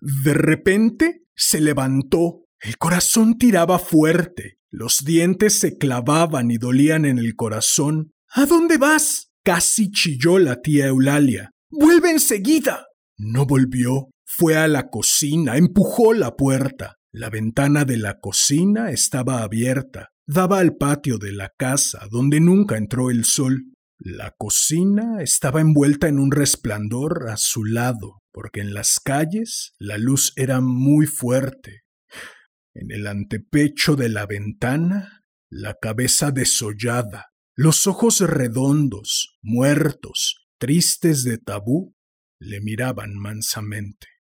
De 0.00 0.32
repente 0.32 1.24
se 1.34 1.60
levantó. 1.60 2.46
El 2.60 2.78
corazón 2.78 3.36
tiraba 3.36 3.78
fuerte. 3.78 4.58
Los 4.70 5.04
dientes 5.04 5.52
se 5.54 5.76
clavaban 5.76 6.50
y 6.50 6.56
dolían 6.56 7.04
en 7.04 7.18
el 7.18 7.36
corazón. 7.36 8.12
¿A 8.30 8.46
dónde 8.46 8.78
vas? 8.78 9.30
Casi 9.44 9.90
chilló 9.90 10.38
la 10.38 10.62
tía 10.62 10.86
Eulalia. 10.86 11.50
Vuelve 11.70 12.10
enseguida. 12.10 12.86
No 13.18 13.46
volvió. 13.46 14.08
Fue 14.28 14.56
a 14.56 14.66
la 14.66 14.88
cocina, 14.90 15.56
empujó 15.56 16.12
la 16.12 16.36
puerta. 16.36 16.98
La 17.12 17.30
ventana 17.30 17.84
de 17.84 17.96
la 17.96 18.18
cocina 18.18 18.90
estaba 18.90 19.42
abierta, 19.42 20.10
daba 20.26 20.58
al 20.58 20.76
patio 20.76 21.16
de 21.16 21.32
la 21.32 21.52
casa, 21.56 22.06
donde 22.10 22.40
nunca 22.40 22.76
entró 22.76 23.10
el 23.10 23.24
sol. 23.24 23.72
La 23.98 24.34
cocina 24.36 25.22
estaba 25.22 25.60
envuelta 25.60 26.08
en 26.08 26.18
un 26.18 26.32
resplandor 26.32 27.28
azulado, 27.30 28.20
porque 28.32 28.60
en 28.60 28.74
las 28.74 29.00
calles 29.00 29.72
la 29.78 29.96
luz 29.96 30.32
era 30.36 30.60
muy 30.60 31.06
fuerte. 31.06 31.84
En 32.74 32.90
el 32.90 33.06
antepecho 33.06 33.96
de 33.96 34.10
la 34.10 34.26
ventana, 34.26 35.22
la 35.48 35.74
cabeza 35.80 36.32
desollada, 36.32 37.28
los 37.54 37.86
ojos 37.86 38.20
redondos, 38.20 39.38
muertos, 39.40 40.46
tristes 40.58 41.22
de 41.22 41.38
tabú, 41.38 41.94
le 42.38 42.60
miraban 42.60 43.14
mansamente. 43.14 44.15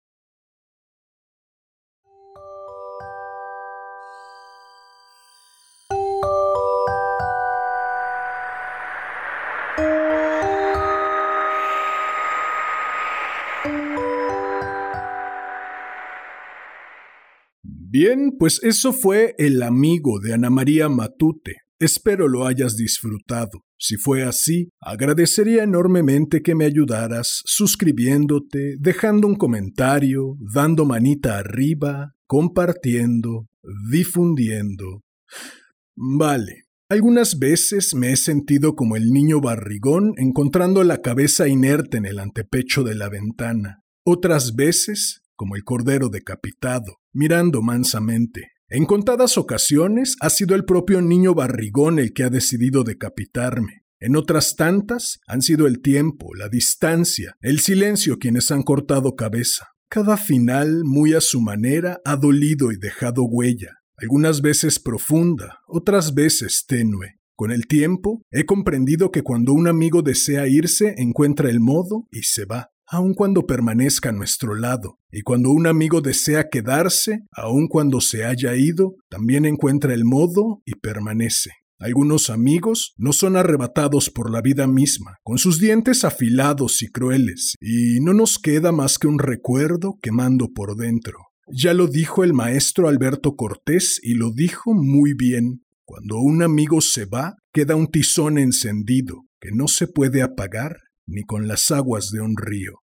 Bien, 17.93 18.37
pues 18.39 18.59
eso 18.63 18.95
fue 18.95 19.35
El 19.37 19.63
amigo 19.63 20.19
de 20.19 20.33
Ana 20.33 20.49
María 20.49 20.89
Matute. 20.89 21.57
Espero 21.79 22.27
lo 22.27 22.47
hayas 22.47 22.79
disfrutado. 22.79 23.67
Si 23.77 23.97
fue 23.97 24.23
así, 24.23 24.71
agradecería 24.81 25.65
enormemente 25.65 26.41
que 26.41 26.55
me 26.55 26.65
ayudaras 26.65 27.43
suscribiéndote, 27.45 28.77
dejando 28.81 29.29
un 29.29 29.35
comentario, 29.35 30.39
dando 30.55 30.87
manita 30.87 31.37
arriba, 31.37 32.15
compartiendo, 32.27 33.51
difundiendo. 33.91 35.03
Vale, 35.95 36.63
algunas 36.89 37.39
veces 37.39 37.95
me 37.95 38.13
he 38.13 38.17
sentido 38.17 38.75
como 38.75 38.97
el 38.97 39.11
niño 39.11 39.43
barrigón 39.43 40.15
encontrando 40.17 40.83
la 40.83 41.03
cabeza 41.03 41.47
inerte 41.47 41.99
en 41.99 42.07
el 42.07 42.21
antepecho 42.21 42.85
de 42.85 42.95
la 42.95 43.11
ventana. 43.11 43.83
Otras 44.03 44.57
veces 44.57 45.19
como 45.37 45.57
el 45.57 45.65
cordero 45.65 46.09
decapitado, 46.09 47.02
mirando 47.12 47.62
mansamente. 47.62 48.53
En 48.68 48.87
contadas 48.87 49.37
ocasiones 49.37 50.16
ha 50.20 50.31
sido 50.31 50.55
el 50.55 50.64
propio 50.64 51.03
niño 51.03 51.35
barrigón 51.35 51.98
el 51.98 52.12
que 52.12 52.25
ha 52.25 52.31
decidido 52.31 52.85
decapitarme. 52.85 53.85
En 54.01 54.16
otras 54.16 54.57
tantas 54.57 55.20
han 55.27 55.42
sido 55.42 55.66
el 55.66 55.81
tiempo, 55.81 56.35
la 56.35 56.48
distancia, 56.48 57.37
el 57.40 57.61
silencio 57.61 58.18
quienes 58.18 58.51
han 58.51 58.62
cortado 58.62 59.14
cabeza. 59.14 59.68
Cada 59.88 60.16
final, 60.16 60.85
muy 60.85 61.12
a 61.12 61.20
su 61.20 61.40
manera, 61.40 62.01
ha 62.05 62.16
dolido 62.16 62.72
y 62.72 62.79
dejado 62.79 63.25
huella, 63.25 63.83
algunas 63.96 64.40
veces 64.40 64.81
profunda, 64.81 65.61
otras 65.68 66.14
veces 66.14 66.64
tenue. 66.66 67.20
Con 67.37 67.53
el 67.53 67.66
tiempo, 67.66 68.22
he 68.31 68.46
comprendido 68.46 69.11
que 69.11 69.22
cuando 69.22 69.53
un 69.53 69.68
amigo 69.68 70.03
desea 70.03 70.48
irse, 70.48 70.94
encuentra 70.96 71.51
el 71.51 71.61
modo 71.61 72.09
y 72.11 72.22
se 72.22 72.44
va 72.46 72.72
aun 72.93 73.15
cuando 73.15 73.47
permanezca 73.47 74.11
a 74.11 74.13
nuestro 74.13 74.55
lado, 74.55 74.99
y 75.11 75.23
cuando 75.23 75.49
un 75.51 75.67
amigo 75.67 76.03
desea 76.03 76.51
quedarse, 76.51 77.21
aun 77.33 77.67
cuando 77.67 78.03
se 78.03 78.27
haya 78.27 78.55
ido, 78.55 78.97
también 79.09 79.47
encuentra 79.47 79.95
el 79.95 80.05
modo 80.05 80.61
y 80.67 80.75
permanece. 80.75 81.53
Algunos 81.79 82.29
amigos 82.29 82.93
no 82.99 83.15
son 83.15 83.37
arrebatados 83.37 84.11
por 84.11 84.31
la 84.31 84.43
vida 84.43 84.67
misma, 84.67 85.17
con 85.23 85.39
sus 85.39 85.59
dientes 85.59 86.05
afilados 86.05 86.83
y 86.83 86.89
crueles, 86.89 87.55
y 87.63 87.99
no 88.01 88.13
nos 88.13 88.39
queda 88.39 88.73
más 88.73 88.99
que 88.99 89.07
un 89.07 89.19
recuerdo 89.19 89.99
quemando 90.03 90.53
por 90.53 90.77
dentro. 90.77 91.17
Ya 91.51 91.73
lo 91.73 91.87
dijo 91.87 92.25
el 92.25 92.35
maestro 92.35 92.89
Alberto 92.89 93.37
Cortés 93.37 94.01
y 94.03 94.15
lo 94.15 94.33
dijo 94.33 94.75
muy 94.75 95.15
bien. 95.15 95.65
Cuando 95.87 96.19
un 96.19 96.43
amigo 96.43 96.83
se 96.83 97.07
va, 97.07 97.37
queda 97.55 97.75
un 97.75 97.87
tizón 97.87 98.37
encendido, 98.37 99.25
que 99.41 99.51
no 99.51 99.67
se 99.67 99.87
puede 99.87 100.21
apagar 100.21 100.77
ni 101.07 101.23
con 101.23 101.49
las 101.49 101.71
aguas 101.71 102.11
de 102.11 102.21
un 102.21 102.37
río. 102.37 102.83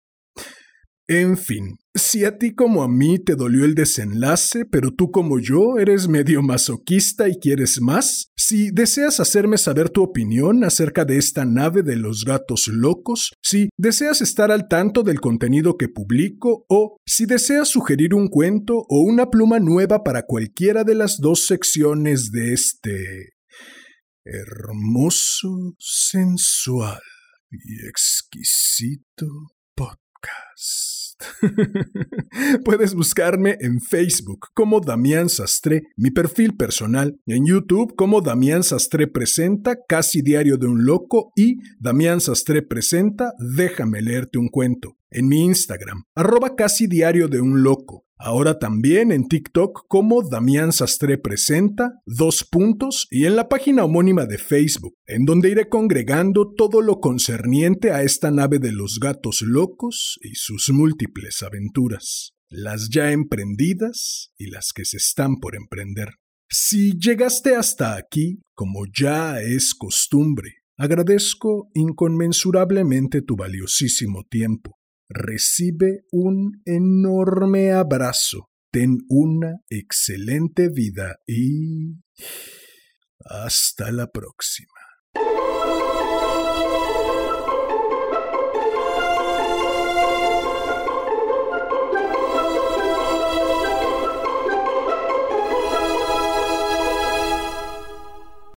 En 1.12 1.38
fin, 1.38 1.80
si 1.96 2.24
a 2.24 2.38
ti 2.38 2.54
como 2.54 2.84
a 2.84 2.88
mí 2.88 3.18
te 3.18 3.36
dolió 3.36 3.66
el 3.66 3.74
desenlace, 3.74 4.64
pero 4.66 4.92
tú 4.92 5.10
como 5.10 5.40
yo 5.40 5.80
eres 5.80 6.08
medio 6.08 6.44
masoquista 6.44 7.28
y 7.28 7.40
quieres 7.40 7.82
más, 7.82 8.32
si 8.38 8.70
deseas 8.70 9.20
hacerme 9.20 9.58
saber 9.58 9.90
tu 9.90 10.04
opinión 10.04 10.64
acerca 10.64 11.06
de 11.06 11.18
esta 11.18 11.46
nave 11.46 11.82
de 11.82 11.96
los 11.96 12.26
gatos 12.26 12.68
locos, 12.68 13.32
si 13.42 13.70
deseas 13.76 14.22
estar 14.22 14.52
al 14.52 14.68
tanto 14.68 15.02
del 15.02 15.20
contenido 15.20 15.78
que 15.78 15.88
publico 15.88 16.64
o 16.70 16.98
si 17.08 17.26
deseas 17.26 17.70
sugerir 17.70 18.14
un 18.14 18.28
cuento 18.28 18.76
o 18.88 19.02
una 19.02 19.32
pluma 19.32 19.58
nueva 19.58 20.04
para 20.04 20.28
cualquiera 20.28 20.84
de 20.84 20.94
las 20.94 21.18
dos 21.18 21.48
secciones 21.48 22.30
de 22.32 22.54
este 22.54 23.30
hermoso, 24.26 25.74
sensual 25.80 27.02
y 27.52 27.88
exquisito 27.88 29.28
podcast. 29.76 31.00
Puedes 32.64 32.94
buscarme 32.94 33.58
en 33.60 33.82
Facebook 33.82 34.48
como 34.54 34.80
Damián 34.80 35.30
Sastre, 35.30 35.84
mi 35.98 36.12
perfil 36.12 36.56
personal, 36.56 37.20
en 37.26 37.46
YouTube 37.46 37.96
como 37.96 38.22
Damián 38.22 38.64
Sastre 38.64 39.08
Presenta, 39.08 39.78
Casi 39.88 40.22
Diario 40.22 40.58
de 40.58 40.68
un 40.68 40.86
Loco 40.86 41.32
y 41.36 41.58
Damián 41.80 42.22
Sastre 42.22 42.62
Presenta, 42.62 43.34
Déjame 43.40 44.02
leerte 44.02 44.38
un 44.38 44.50
cuento. 44.50 44.99
En 45.12 45.28
mi 45.28 45.44
Instagram, 45.46 46.04
arroba 46.16 46.56
casi 46.56 46.88
diario 46.88 47.28
de 47.28 47.42
un 47.42 47.64
loco, 47.64 48.06
ahora 48.18 48.60
también 48.60 49.12
en 49.12 49.28
TikTok 49.28 49.86
como 49.88 50.28
Damián 50.28 50.72
Sastre 50.72 51.18
Presenta, 51.18 51.94
dos 52.06 52.44
puntos, 52.44 53.08
y 53.10 53.26
en 53.26 53.36
la 53.36 53.50
página 53.50 53.86
homónima 53.86 54.26
de 54.26 54.38
Facebook, 54.38 54.96
en 55.08 55.26
donde 55.26 55.50
iré 55.50 55.70
congregando 55.70 56.54
todo 56.56 56.82
lo 56.82 57.00
concerniente 57.00 57.92
a 57.92 58.04
esta 58.04 58.32
nave 58.32 58.60
de 58.60 58.72
los 58.72 59.00
gatos 59.00 59.42
locos 59.42 60.20
y 60.22 60.36
sus 60.36 60.70
múltiples 60.70 61.42
aventuras, 61.42 62.34
las 62.50 62.90
ya 62.90 63.12
emprendidas 63.12 64.32
y 64.38 64.50
las 64.50 64.74
que 64.74 64.86
se 64.86 64.98
están 64.98 65.38
por 65.38 65.56
emprender. 65.56 66.16
Si 66.50 66.98
llegaste 66.98 67.56
hasta 67.56 67.96
aquí, 67.96 68.42
como 68.56 68.86
ya 68.92 69.40
es 69.40 69.76
costumbre, 69.76 70.56
agradezco 70.78 71.70
inconmensurablemente 71.76 73.22
tu 73.22 73.36
valiosísimo 73.36 74.24
tiempo. 74.24 74.79
Recibe 75.10 76.06
un 76.12 76.62
enorme 76.66 77.72
abrazo, 77.72 78.52
ten 78.72 79.00
una 79.10 79.56
excelente 79.68 80.70
vida 80.70 81.18
y... 81.26 81.96
hasta 83.26 83.92
la 83.92 84.12
próxima. 84.12 84.79